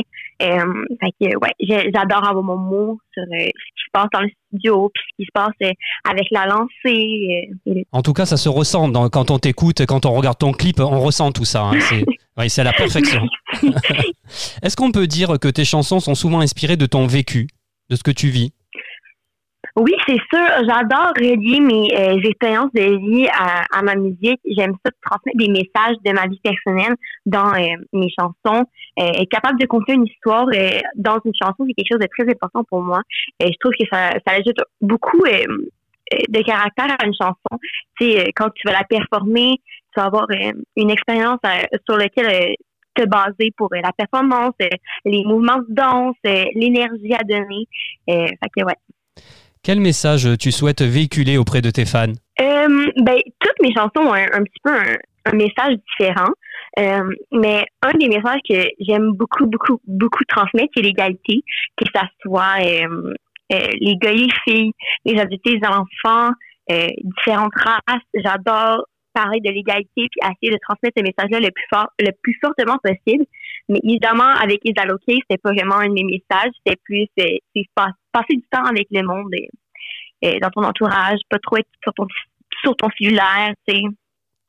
Euh, 0.42 0.85
ouais, 1.20 1.53
j'adore 1.61 2.27
avoir 2.27 2.42
mon 2.42 2.57
mot 2.57 2.98
sur 3.12 3.22
euh, 3.22 3.27
ce 3.38 3.44
qui 3.44 3.85
se 3.85 3.90
passe 3.92 4.09
dans 4.12 4.20
le 4.20 4.29
studio, 4.48 4.90
puis 4.92 5.03
ce 5.11 5.16
qui 5.16 5.27
se 5.27 5.33
passe 5.33 5.55
euh, 5.62 5.70
avec 6.11 6.27
la 6.33 6.46
lancée. 6.46 7.51
En 7.92 8.03
tout 8.03 8.14
cas, 8.14 8.27
ça 8.27 8.37
se 8.37 8.48
ressent 8.48 8.90
quand 9.11 9.31
on 9.31 9.38
t'écoute, 9.38 9.87
quand 9.87 10.05
on 10.05 10.12
regarde 10.12 10.38
ton 10.38 10.53
clip, 10.53 10.81
on 10.81 11.01
ressent 11.01 11.31
tout 11.31 11.44
ça. 11.44 11.62
Hein. 11.62 11.79
c'est 12.48 12.61
à 12.61 12.64
la 12.64 12.72
perfection. 12.72 13.22
Est-ce 14.62 14.77
qu'on 14.77 14.90
peut 14.90 15.07
dire 15.07 15.38
que 15.38 15.48
tes 15.48 15.64
chansons 15.64 16.01
sont 16.01 16.16
souvent 16.16 16.40
inspirées 16.40 16.77
de 16.77 16.87
ton 16.87 17.07
vécu, 17.07 17.46
de 17.92 17.96
ce 17.96 18.02
que 18.02 18.11
tu 18.11 18.28
vis? 18.28 18.52
Oui, 19.76 19.92
c'est 20.07 20.20
sûr. 20.33 20.48
J'adore 20.68 21.12
relier 21.16 21.61
mes 21.61 21.88
euh, 21.96 22.28
expériences 22.28 22.72
de 22.74 22.98
vie 23.07 23.26
à, 23.28 23.64
à 23.72 23.83
ma 23.83 23.94
musique. 23.94 24.40
J'aime 24.44 24.74
ça 24.85 24.90
transmettre 25.02 25.38
des 25.38 25.48
messages 25.48 25.96
de 26.05 26.12
ma 26.12 26.26
vie 26.26 26.40
personnelle 26.40 26.94
dans 27.24 27.55
euh, 27.55 27.76
mes 27.92 28.11
chansons. 28.18 28.64
Euh, 28.98 29.20
être 29.22 29.31
capable 29.31 29.59
de 29.59 29.66
conter 29.66 29.94
une 29.94 30.07
histoire 30.07 30.46
dans 30.96 31.18
une 31.24 31.33
chanson, 31.40 31.64
c'est 31.66 31.74
quelque 31.74 31.92
chose 31.92 32.00
de 32.00 32.09
très 32.18 32.31
important 32.31 32.64
pour 32.64 32.83
moi. 32.83 33.00
Je 33.40 33.57
trouve 33.61 33.72
que 33.78 33.87
ça, 33.90 34.11
ça 34.26 34.35
ajoute 34.35 34.61
beaucoup 34.83 35.24
de 35.24 36.42
caractère 36.42 36.94
à 36.98 37.07
une 37.07 37.14
chanson. 37.14 37.59
Tu 37.98 38.12
sais, 38.12 38.33
quand 38.37 38.50
tu 38.55 38.66
vas 38.66 38.74
la 38.74 38.85
performer, 38.85 39.55
tu 39.94 40.00
vas 40.00 40.05
avoir 40.05 40.26
une 40.76 40.90
expérience 40.90 41.40
sur 41.88 41.96
laquelle 41.96 42.55
te 42.94 43.05
baser 43.07 43.52
pour 43.57 43.68
la 43.72 43.92
performance, 43.92 44.55
les 45.05 45.24
mouvements 45.24 45.59
de 45.59 45.66
danse, 45.68 46.16
l'énergie 46.24 47.14
à 47.14 47.22
donner. 47.24 47.66
fait 48.07 48.50
que 48.57 48.64
ouais. 48.64 48.76
Quel 49.62 49.81
message 49.81 50.28
tu 50.38 50.50
souhaites 50.50 50.83
véhiculer 50.83 51.37
auprès 51.37 51.61
de 51.61 51.70
tes 51.70 51.85
fans? 51.85 52.12
Euh, 52.40 52.90
ben, 52.96 53.18
toutes 53.38 53.61
mes 53.62 53.72
chansons 53.72 54.09
ont 54.09 54.14
un, 54.14 54.26
un 54.33 54.42
petit 54.42 54.61
peu 54.64 54.70
un, 54.70 54.96
un 55.26 55.33
message 55.33 55.76
différent. 55.98 56.33
Euh, 56.78 57.11
mais 57.31 57.66
un 57.83 57.92
des 57.98 58.09
messages 58.09 58.40
que 58.48 58.66
j'aime 58.81 59.12
beaucoup, 59.12 59.46
beaucoup, 59.46 59.81
beaucoup 59.87 60.24
transmettre, 60.24 60.70
c'est 60.74 60.83
l'égalité, 60.83 61.42
que 61.76 61.85
ça 61.94 62.05
soit 62.22 62.57
euh, 62.61 63.14
euh, 63.52 63.68
les 63.78 63.96
gars 63.96 64.12
et 64.12 64.16
les 64.16 64.28
filles, 64.44 64.72
les 65.05 65.20
adultes 65.20 65.42
les 65.44 65.61
enfants, 65.66 66.33
euh, 66.70 66.88
différentes 67.02 67.52
races. 67.55 68.02
J'adore 68.14 68.87
parler 69.12 69.40
de 69.40 69.51
l'égalité 69.51 70.09
puis 70.11 70.20
essayer 70.22 70.53
de 70.53 70.59
transmettre 70.62 70.94
ce 70.96 71.03
message-là 71.03 71.40
le 71.40 71.51
plus 71.51 71.66
fort, 71.72 71.88
le 71.98 72.11
plus 72.22 72.38
fortement 72.42 72.79
possible. 72.83 73.25
Mais 73.68 73.81
évidemment, 73.83 74.31
avec 74.42 74.61
les 74.64 74.75
alloqués, 74.77 75.18
c'était 75.22 75.38
pas 75.38 75.53
vraiment 75.53 75.77
un 75.77 75.88
de 75.88 75.94
mes 75.94 76.05
messages. 76.05 76.53
C'était 76.64 76.81
plus 76.85 77.07
c'est, 77.16 77.40
passer 78.12 78.35
du 78.35 78.44
temps 78.51 78.64
avec 78.64 78.88
le 78.90 79.03
monde 79.03 79.33
et, 79.35 79.48
et 80.22 80.40
dans 80.40 80.51
ton 80.51 80.64
entourage, 80.64 81.20
pas 81.29 81.38
trop 81.38 81.57
être 81.57 81.68
sur 81.83 81.92
ton 81.94 82.07
sur 82.62 82.77
ton 82.77 82.88
cellulaire, 82.98 83.55
tu 83.66 83.75
sais, 83.75 83.83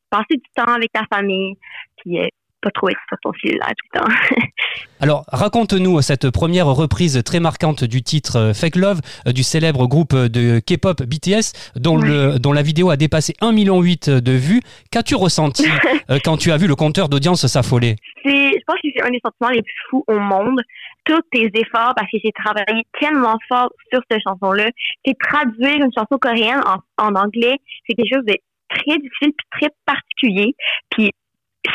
passer 0.09 0.35
du 0.35 0.49
temps 0.55 0.71
avec 0.71 0.91
ta 0.91 1.03
famille, 1.11 1.55
puis 1.97 2.19
euh, 2.19 2.27
pas 2.63 2.71
trop 2.71 2.89
être 2.89 2.99
sur 3.09 3.17
ton 3.21 3.31
cellulaire 3.41 3.67
tout 3.67 3.87
le 3.93 3.99
temps. 3.99 4.15
Alors, 4.99 5.25
raconte-nous 5.27 6.01
cette 6.01 6.31
première 6.31 6.67
reprise 6.67 7.21
très 7.25 7.39
marquante 7.39 7.83
du 7.83 8.01
titre 8.01 8.37
euh, 8.37 8.53
Fake 8.53 8.77
Love 8.77 9.01
euh, 9.27 9.31
du 9.33 9.43
célèbre 9.43 9.85
groupe 9.87 10.15
de 10.15 10.59
K-pop 10.59 11.03
BTS, 11.03 11.75
dont, 11.75 11.97
le, 11.97 12.39
dont 12.39 12.53
la 12.53 12.61
vidéo 12.61 12.89
a 12.89 12.95
dépassé 12.95 13.33
1,8 13.41 13.53
million 13.53 13.79
de 13.81 14.31
vues. 14.31 14.61
Qu'as-tu 14.91 15.15
ressenti 15.15 15.65
euh, 16.09 16.19
quand 16.23 16.37
tu 16.37 16.51
as 16.51 16.57
vu 16.57 16.67
le 16.67 16.75
compteur 16.75 17.09
d'audience 17.09 17.45
s'affoler? 17.45 17.97
Je 18.23 18.65
pense 18.65 18.77
que 18.81 18.87
c'est 18.95 19.03
un 19.03 19.11
des 19.11 19.19
sentiments 19.23 19.49
les 19.49 19.61
plus 19.61 19.73
fous 19.89 20.03
au 20.07 20.19
monde. 20.19 20.61
Tous 21.03 21.21
tes 21.33 21.51
efforts, 21.53 21.93
parce 21.97 22.09
que 22.09 22.17
j'ai 22.23 22.31
travaillé 22.31 22.83
tellement 22.99 23.37
fort 23.49 23.69
sur 23.91 23.99
cette 24.09 24.21
chanson-là, 24.23 24.69
c'est 25.05 25.17
traduire 25.19 25.83
une 25.83 25.91
chanson 25.93 26.17
coréenne 26.17 26.61
en, 26.65 27.03
en 27.05 27.15
anglais, 27.15 27.57
c'est 27.85 27.95
quelque 27.95 28.15
chose 28.15 28.25
de 28.25 28.37
très 28.69 28.97
difficile 28.97 29.33
puis 29.37 29.47
très 29.51 29.69
particulier. 29.85 30.55
Puis 30.91 31.11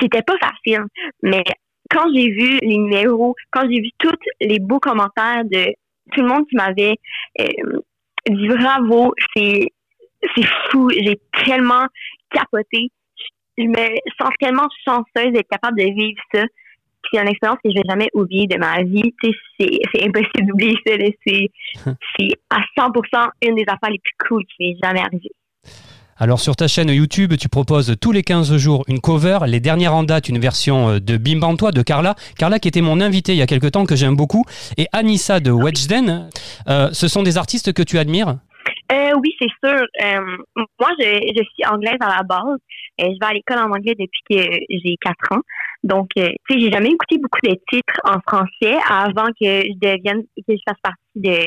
c'était 0.01 0.23
pas 0.23 0.37
facile, 0.39 0.85
mais 1.23 1.43
quand 1.91 2.07
j'ai 2.15 2.31
vu 2.31 2.59
les 2.61 2.77
numéros, 2.77 3.35
quand 3.51 3.63
j'ai 3.63 3.81
vu 3.81 3.91
tous 3.99 4.13
les 4.41 4.59
beaux 4.59 4.81
commentaires 4.81 5.45
de 5.45 5.67
tout 6.13 6.23
le 6.23 6.29
monde 6.29 6.47
qui 6.49 6.57
m'avait 6.57 6.97
euh, 7.41 7.81
dit 8.29 8.49
bravo, 8.49 9.15
c'est 9.35 9.69
c'est 10.35 10.47
fou, 10.71 10.91
j'ai 10.91 11.21
tellement 11.45 11.87
capoté. 12.31 12.91
Je 13.57 13.65
me 13.65 13.97
sens 14.21 14.31
tellement 14.41 14.69
chanceuse 14.85 15.33
d'être 15.33 15.49
capable 15.49 15.79
de 15.79 15.85
vivre 15.85 16.21
ça. 16.33 16.43
C'est 17.11 17.21
une 17.21 17.29
expérience 17.29 17.59
que 17.65 17.71
je 17.71 17.77
vais 17.77 17.89
jamais 17.89 18.09
oublier 18.13 18.47
de 18.47 18.59
ma 18.59 18.83
vie. 18.83 19.15
C'est, 19.59 20.05
impossible 20.05 20.47
d'oublier 20.47 20.77
ça. 20.87 20.95
C'est, 21.27 21.51
c'est 22.19 22.29
à 22.51 22.61
100% 22.77 23.29
une 23.43 23.55
des 23.55 23.65
affaires 23.69 23.91
les 23.91 24.01
plus 24.01 24.15
cool 24.29 24.45
qui 24.45 24.55
m'est 24.61 24.77
jamais 24.83 25.01
arrivée. 25.01 25.33
Alors 26.21 26.41
sur 26.41 26.57
ta 26.57 26.67
chaîne 26.67 26.89
YouTube, 26.89 27.35
tu 27.39 27.49
proposes 27.49 27.95
tous 28.01 28.11
les 28.11 28.25
15 28.25 28.57
jours 28.57 28.83
une 28.89 28.99
cover, 28.99 29.39
les 29.47 29.61
dernières 29.61 29.95
en 29.95 30.03
date 30.03 30.29
une 30.29 30.41
version 30.41 30.89
euh, 30.89 30.99
de 30.99 31.17
Bim 31.17 31.39
Bam 31.39 31.57
Toi 31.57 31.71
de 31.71 31.81
Carla, 31.81 32.17
Carla 32.37 32.59
qui 32.59 32.67
était 32.67 32.81
mon 32.81 33.01
invitée 33.01 33.35
il 33.35 33.39
y 33.39 33.43
a 33.43 33.47
quelque 33.47 33.69
temps 33.69 33.87
que 33.87 33.95
j'aime 33.95 34.17
beaucoup, 34.17 34.45
et 34.77 34.89
Anissa 34.93 35.39
de 35.39 35.53
Wedgeden. 35.53 36.29
Euh, 36.69 36.89
ce 36.93 37.07
sont 37.07 37.23
des 37.23 37.39
artistes 37.39 37.73
que 37.73 37.85
tu 37.85 37.99
admires? 37.99 38.39
Euh, 38.91 39.13
oui, 39.23 39.33
c'est 39.39 39.47
sûr. 39.63 39.79
Euh, 40.03 40.37
moi, 40.81 40.89
je, 40.99 41.21
je 41.37 41.43
suis 41.55 41.65
anglaise 41.71 41.99
à 42.01 42.09
la 42.09 42.23
base. 42.25 42.59
Euh, 43.01 43.05
je 43.05 43.19
vais 43.21 43.27
à 43.27 43.33
l'école 43.33 43.59
en 43.59 43.71
anglais 43.71 43.95
depuis 43.97 44.23
que 44.29 44.59
j'ai 44.71 44.97
quatre 45.01 45.37
ans. 45.37 45.43
Donc, 45.85 46.09
tu 46.17 46.23
sais, 46.23 46.59
j'ai 46.59 46.73
jamais 46.73 46.91
écouté 46.91 47.19
beaucoup 47.19 47.39
de 47.45 47.55
titres 47.71 48.01
en 48.03 48.19
français 48.27 48.77
avant 48.91 49.27
que 49.41 49.63
je 49.63 49.79
devienne, 49.79 50.23
que 50.37 50.55
je 50.55 50.63
fasse 50.67 50.81
partie 50.83 50.99
de 51.15 51.47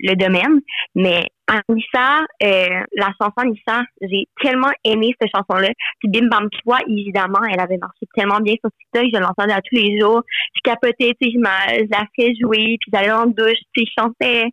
le 0.00 0.14
domaine. 0.14 0.60
Mais 0.94 1.26
Anissa, 1.46 2.24
euh, 2.42 2.84
la 2.96 3.10
chanson 3.20 3.32
Anissa, 3.36 3.82
j'ai 4.00 4.26
tellement 4.40 4.70
aimé 4.84 5.14
cette 5.20 5.30
chanson-là. 5.34 5.70
Puis 6.00 6.08
Bim 6.08 6.28
Bam 6.28 6.48
Toi, 6.62 6.78
évidemment, 6.88 7.40
elle 7.50 7.60
avait 7.60 7.76
marché 7.76 8.06
tellement 8.14 8.40
bien 8.40 8.54
sur 8.60 8.70
TikTok. 8.78 9.10
Je 9.12 9.20
l'entendais 9.20 9.52
à 9.52 9.60
tous 9.60 9.74
les 9.74 9.98
jours. 10.00 10.22
Je 10.54 10.60
capotais, 10.62 11.14
tu 11.20 11.30
sais, 11.30 11.32
je, 11.32 11.84
je 11.84 11.90
la 11.90 12.04
fais 12.16 12.32
jouer, 12.40 12.76
puis 12.80 12.90
j'allais 12.92 13.12
en 13.12 13.26
douche, 13.26 13.58
tu 13.74 13.84
sais, 13.84 13.86
je 13.86 14.02
chantais. 14.02 14.44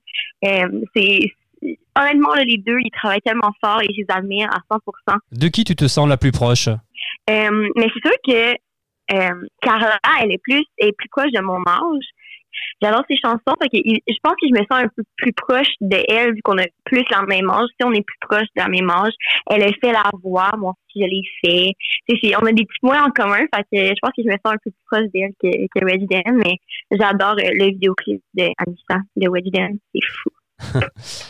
Euh, 0.45 0.81
c'est 0.95 1.19
honnêtement 1.95 2.33
là, 2.33 2.43
les 2.43 2.57
deux, 2.57 2.79
ils 2.79 2.91
travaillent 2.91 3.21
tellement 3.21 3.51
fort 3.63 3.81
et 3.81 3.87
je 3.93 4.01
les 4.01 4.05
admire 4.09 4.49
à 4.49 4.59
100%. 4.75 5.17
De 5.31 5.47
qui 5.47 5.63
tu 5.63 5.75
te 5.75 5.87
sens 5.87 6.07
la 6.07 6.17
plus 6.17 6.31
proche? 6.31 6.67
Euh, 6.67 7.69
mais 7.75 7.87
c'est 7.93 8.09
sûr 8.09 8.17
que 8.25 8.55
euh, 9.13 9.47
Carla, 9.61 9.97
elle 10.21 10.31
est 10.31 10.41
plus, 10.41 10.63
elle 10.77 10.89
est 10.89 10.97
plus 10.97 11.09
proche 11.09 11.31
de 11.31 11.41
mon 11.41 11.61
âge. 11.67 12.05
J'adore 12.81 13.03
ses 13.07 13.17
chansons, 13.17 13.55
fait 13.61 13.69
je 13.73 14.17
pense 14.23 14.33
que 14.41 14.47
je 14.47 14.53
me 14.53 14.65
sens 14.71 14.83
un 14.83 14.87
peu 14.95 15.03
plus 15.17 15.33
proche 15.33 15.71
de 15.81 15.97
elle 16.09 16.33
vu 16.33 16.41
qu'on 16.43 16.57
a 16.57 16.65
plus 16.85 17.03
la 17.11 17.21
même 17.23 17.49
âge. 17.49 17.67
Si 17.79 17.85
on 17.85 17.91
est 17.91 18.01
plus 18.01 18.17
proche 18.21 18.47
de 18.55 18.61
la 18.61 18.67
même 18.67 18.89
âge, 18.89 19.13
elle 19.49 19.63
a 19.63 19.67
fait 19.67 19.91
la 19.91 20.09
voix, 20.23 20.51
moi 20.57 20.71
aussi 20.71 21.03
je 21.03 21.09
l'ai 21.09 21.23
fait. 21.43 22.35
On 22.41 22.45
a 22.45 22.51
des 22.51 22.65
petits 22.65 22.79
points 22.81 23.03
en 23.03 23.11
commun, 23.11 23.39
fait 23.53 23.65
je 23.71 23.99
pense 24.01 24.11
que 24.15 24.23
je 24.23 24.27
me 24.27 24.37
sens 24.43 24.53
un 24.53 24.57
peu 24.63 24.71
plus 24.71 24.85
proche 24.91 25.07
d'elle 25.13 25.31
que, 25.39 25.67
que 25.79 26.31
mais 26.31 26.57
j'adore 26.91 27.35
euh, 27.39 27.51
le 27.53 27.65
vidéoclip 27.71 28.21
de 28.33 28.49
Anissa 28.57 29.01
de 29.15 29.51
Dan, 29.51 29.77
c'est 29.93 30.01
fou. 30.05 30.29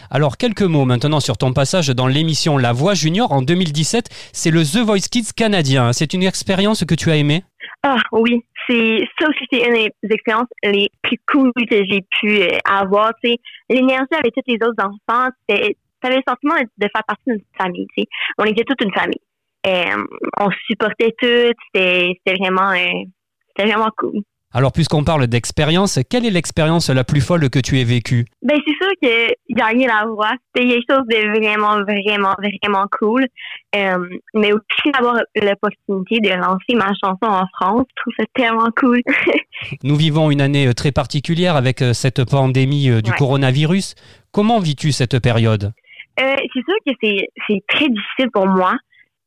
Alors 0.09 0.37
quelques 0.37 0.61
mots 0.61 0.85
maintenant 0.85 1.19
sur 1.19 1.37
ton 1.37 1.53
passage 1.53 1.87
dans 1.89 2.07
l'émission 2.07 2.57
La 2.57 2.73
Voix 2.73 2.93
Junior 2.93 3.31
en 3.31 3.41
2017. 3.41 4.09
C'est 4.33 4.51
le 4.51 4.63
The 4.63 4.85
Voice 4.85 5.07
Kids 5.09 5.33
canadien. 5.35 5.93
C'est 5.93 6.13
une 6.13 6.23
expérience 6.23 6.85
que 6.85 6.95
tu 6.95 7.11
as 7.11 7.17
aimée? 7.17 7.43
Ah 7.83 7.97
oui, 8.11 8.45
c'est 8.67 9.07
ça 9.19 9.27
aussi 9.27 9.43
c'est 9.51 9.67
une 9.67 9.89
des 10.03 10.13
expériences 10.13 10.49
les 10.63 10.89
plus 11.01 11.17
cool 11.31 11.51
que 11.67 11.83
j'ai 11.83 12.05
pu 12.19 12.41
euh, 12.41 12.57
avoir. 12.63 13.11
Tu 13.23 13.31
sais, 13.31 13.37
l'énergie 13.69 14.13
avec 14.13 14.33
tous 14.35 14.43
les 14.45 14.55
autres 14.55 14.83
enfants, 14.83 15.29
c'était 15.49 15.75
t'avais 15.99 16.17
le 16.17 16.23
sentiment 16.27 16.55
de, 16.77 16.87
faire 16.93 17.03
partie 17.03 17.23
d'une 17.25 17.41
famille. 17.57 17.87
Tu 17.95 18.03
sais, 18.03 18.07
on 18.37 18.43
était 18.43 18.63
toute 18.63 18.81
une 18.83 18.93
famille. 18.93 19.21
Euh, 19.65 20.03
on 20.39 20.49
supportait 20.67 21.15
toutes. 21.17 21.57
C'était 21.73 22.13
c'était 22.23 22.37
vraiment 22.37 22.69
euh, 22.71 23.03
c'était 23.47 23.71
vraiment 23.71 23.89
cool. 23.97 24.21
Alors 24.53 24.73
puisqu'on 24.73 25.03
parle 25.05 25.27
d'expérience, 25.27 25.99
quelle 26.09 26.25
est 26.25 26.29
l'expérience 26.29 26.89
la 26.89 27.03
plus 27.05 27.21
folle 27.21 27.49
que 27.49 27.59
tu 27.59 27.79
aies 27.79 27.85
vécue? 27.85 28.25
Ben 28.41 28.57
c'est 28.65 28.73
sûr 28.73 28.91
que 29.01 29.33
gagner 29.53 29.87
la 29.87 30.05
voix, 30.05 30.31
c'était 30.53 30.67
quelque 30.67 30.85
chose 30.91 31.07
de 31.07 31.39
vraiment, 31.39 31.81
vraiment, 31.83 32.35
vraiment 32.37 32.85
cool. 32.99 33.27
Euh, 33.75 34.09
mais 34.33 34.51
aussi 34.51 34.91
avoir 34.93 35.21
l'opportunité 35.41 36.19
de 36.19 36.35
lancer 36.35 36.75
ma 36.75 36.91
chanson 37.01 37.17
en 37.23 37.45
France, 37.55 37.85
je 37.95 38.01
trouve 38.01 38.13
ça 38.19 38.25
tellement 38.33 38.67
cool. 38.77 39.01
Nous 39.83 39.95
vivons 39.95 40.29
une 40.31 40.41
année 40.41 40.67
euh, 40.67 40.73
très 40.73 40.91
particulière 40.91 41.55
avec 41.55 41.81
euh, 41.81 41.93
cette 41.93 42.29
pandémie 42.29 42.89
euh, 42.89 43.01
du 43.01 43.11
Ouais. 43.11 43.17
coronavirus. 43.17 43.95
Comment 44.33 44.59
vis-tu 44.59 44.91
cette 44.91 45.19
période? 45.19 45.71
Euh, 46.19 46.35
c'est 46.53 46.63
sûr 46.65 46.75
que 46.85 46.91
c'est 47.01 47.27
c'est 47.47 47.61
très 47.69 47.87
difficile 47.87 48.29
pour 48.33 48.45
moi. 48.47 48.75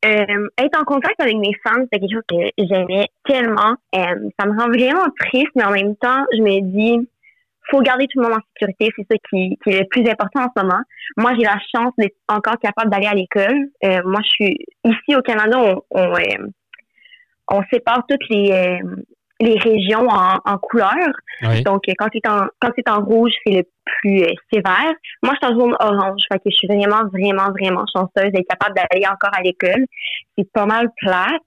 Euh, 0.05 0.47
être 0.59 0.79
en 0.79 0.83
contact 0.83 1.19
avec 1.19 1.35
mes 1.37 1.53
fans, 1.63 1.83
c'est 1.91 1.99
quelque 1.99 2.13
chose 2.13 2.23
que 2.29 2.35
j'aimais 2.57 3.07
tellement. 3.25 3.75
Euh, 3.95 4.29
ça 4.39 4.45
me 4.45 4.59
rend 4.59 4.67
vraiment 4.67 5.05
triste, 5.19 5.49
mais 5.55 5.63
en 5.63 5.71
même 5.71 5.95
temps, 5.95 6.25
je 6.31 6.41
me 6.41 6.61
dis, 6.61 7.09
faut 7.71 7.81
garder 7.81 8.05
tout 8.07 8.19
le 8.19 8.27
monde 8.27 8.37
en 8.37 8.41
sécurité. 8.53 8.91
C'est 8.95 9.07
ça 9.09 9.17
qui, 9.29 9.57
qui 9.63 9.69
est 9.71 9.79
le 9.79 9.87
plus 9.87 10.07
important 10.07 10.41
en 10.41 10.49
ce 10.55 10.63
moment. 10.63 10.81
Moi, 11.17 11.33
j'ai 11.35 11.45
la 11.45 11.57
chance 11.73 11.93
d'être 11.97 12.15
encore 12.27 12.59
capable 12.59 12.91
d'aller 12.91 13.07
à 13.07 13.15
l'école. 13.15 13.69
Euh, 13.83 14.01
moi, 14.05 14.21
je 14.23 14.29
suis 14.29 14.57
ici 14.83 15.15
au 15.15 15.21
Canada, 15.21 15.57
on, 15.59 15.81
on, 15.89 16.13
on 17.49 17.63
sépare 17.71 18.03
toutes 18.07 18.29
les 18.29 18.79
les 19.39 19.57
régions 19.57 20.07
en. 20.09 20.59
Oui. 21.43 21.63
Donc, 21.63 21.83
quand 21.97 22.07
c'est 22.13 22.27
en, 22.27 22.47
quand 22.59 22.71
c'est 22.75 22.89
en 22.89 23.03
rouge, 23.03 23.31
c'est 23.45 23.53
le 23.53 23.63
plus 23.85 24.23
euh, 24.23 24.33
sévère. 24.51 24.93
Moi, 25.21 25.33
je 25.33 25.45
suis 25.45 25.53
en 25.53 25.59
zone 25.59 25.75
orange. 25.79 26.21
Fait 26.31 26.39
que 26.39 26.49
je 26.49 26.55
suis 26.55 26.67
vraiment, 26.67 27.07
vraiment, 27.11 27.51
vraiment 27.51 27.85
chanceuse 27.93 28.31
d'être 28.31 28.47
capable 28.47 28.75
d'aller 28.75 29.05
encore 29.05 29.31
à 29.37 29.41
l'école. 29.41 29.85
C'est 30.37 30.49
pas 30.51 30.65
mal 30.65 30.89
plate. 30.97 31.41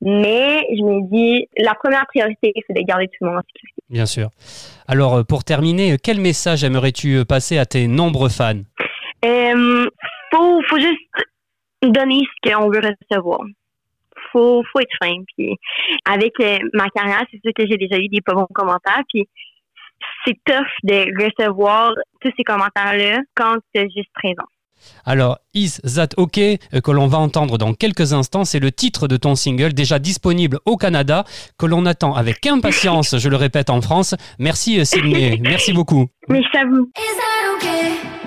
Mais 0.00 0.66
je 0.76 0.82
me 0.82 1.10
dis, 1.10 1.48
la 1.56 1.74
première 1.74 2.06
priorité, 2.06 2.52
c'est 2.66 2.74
de 2.74 2.82
garder 2.82 3.08
tout 3.08 3.24
le 3.24 3.30
monde 3.30 3.38
en 3.38 3.42
sécurité. 3.46 3.82
Bien 3.88 4.06
sûr. 4.06 4.28
Alors 4.86 5.14
euh, 5.14 5.22
pour 5.22 5.44
terminer, 5.44 5.92
euh, 5.92 5.96
quel 6.02 6.20
message 6.20 6.62
aimerais-tu 6.62 7.24
passer 7.24 7.56
à 7.58 7.64
tes 7.64 7.86
nombreux 7.86 8.28
fans? 8.28 8.60
Euh, 9.24 9.86
faut, 10.30 10.60
faut 10.68 10.78
juste 10.78 11.00
donner 11.82 12.20
ce 12.20 12.50
qu'on 12.50 12.68
veut 12.68 12.80
recevoir. 12.80 13.40
Faut, 14.34 14.64
faut 14.72 14.80
être 14.80 14.96
fin. 15.00 15.14
Puis 15.36 15.56
avec 16.04 16.32
euh, 16.40 16.58
ma 16.72 16.88
carrière, 16.88 17.24
c'est 17.30 17.40
sûr 17.42 17.52
que 17.54 17.66
j'ai 17.66 17.76
déjà 17.76 17.96
eu 17.98 18.08
des 18.08 18.20
pas 18.20 18.34
bons 18.34 18.48
commentaires. 18.52 19.02
Puis 19.08 19.28
c'est 20.26 20.36
tough 20.44 20.66
de 20.82 21.06
recevoir 21.22 21.92
tous 22.20 22.32
ces 22.36 22.42
commentaires-là 22.42 23.20
quand 23.34 23.56
tu 23.72 23.80
es 23.80 23.88
juste 23.90 24.10
présent. 24.14 24.48
Alors, 25.04 25.38
Is 25.54 25.80
That 25.94 26.08
OK, 26.16 26.38
euh, 26.38 26.56
que 26.82 26.90
l'on 26.90 27.06
va 27.06 27.18
entendre 27.18 27.58
dans 27.58 27.74
quelques 27.74 28.12
instants, 28.12 28.44
c'est 28.44 28.60
le 28.60 28.72
titre 28.72 29.08
de 29.08 29.16
ton 29.16 29.34
single 29.34 29.72
déjà 29.72 29.98
disponible 29.98 30.58
au 30.66 30.76
Canada, 30.76 31.24
que 31.58 31.66
l'on 31.66 31.86
attend 31.86 32.14
avec 32.14 32.44
impatience, 32.46 33.16
je 33.16 33.28
le 33.28 33.36
répète, 33.36 33.70
en 33.70 33.80
France. 33.80 34.14
Merci 34.38 34.80
euh, 34.80 34.84
Sydney, 34.84 35.38
merci 35.42 35.72
beaucoup. 35.72 36.08
Merci 36.28 36.56
à 36.56 36.64
vous. 36.64 36.90
Is 36.98 37.16
that 37.16 37.56
okay? 37.56 38.23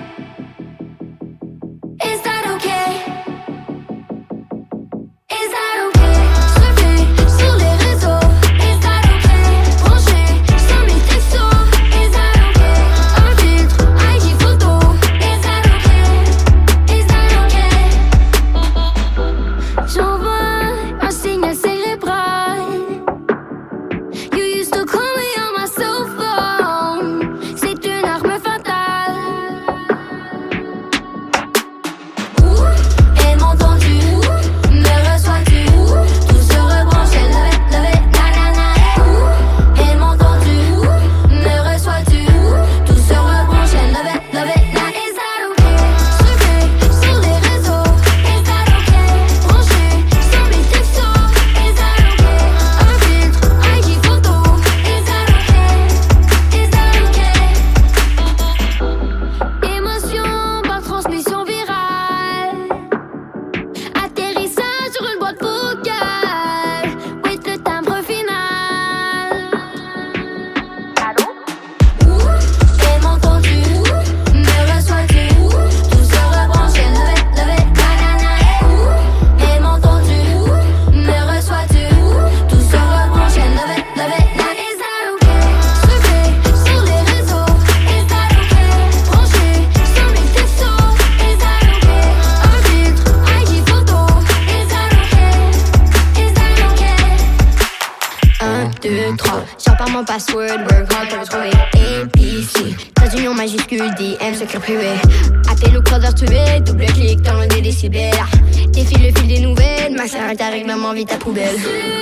Vite 110.92 111.08
ta 111.08 111.16
poubelle. 111.16 111.97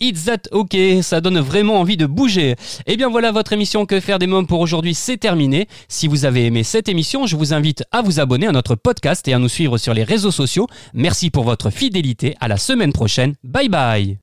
It's 0.00 0.24
That 0.24 0.48
OK, 0.52 0.76
ça 1.02 1.20
donne 1.20 1.40
vraiment 1.40 1.80
envie 1.80 1.96
de 1.96 2.06
bouger. 2.06 2.56
Et 2.86 2.96
bien 2.96 3.08
voilà, 3.08 3.32
votre 3.32 3.52
émission 3.52 3.86
Que 3.86 4.00
faire 4.00 4.18
des 4.18 4.26
mômes 4.26 4.46
pour 4.46 4.60
aujourd'hui, 4.60 4.94
c'est 4.94 5.16
terminé. 5.16 5.68
Si 5.88 6.08
vous 6.08 6.24
avez 6.24 6.46
aimé 6.46 6.62
cette 6.62 6.88
émission, 6.88 7.26
je 7.26 7.36
vous 7.36 7.52
invite 7.52 7.84
à 7.92 8.02
vous 8.02 8.20
abonner 8.20 8.46
à 8.46 8.52
notre 8.52 8.74
podcast 8.74 9.26
et 9.28 9.34
à 9.34 9.38
nous 9.38 9.48
suivre 9.48 9.78
sur 9.78 9.94
les 9.94 10.04
réseaux 10.04 10.30
sociaux. 10.30 10.66
Merci 10.94 11.30
pour 11.30 11.44
votre 11.44 11.70
fidélité, 11.70 12.36
à 12.40 12.48
la 12.48 12.56
semaine 12.56 12.92
prochaine. 12.92 13.34
Bye 13.44 13.68
bye 13.68 14.18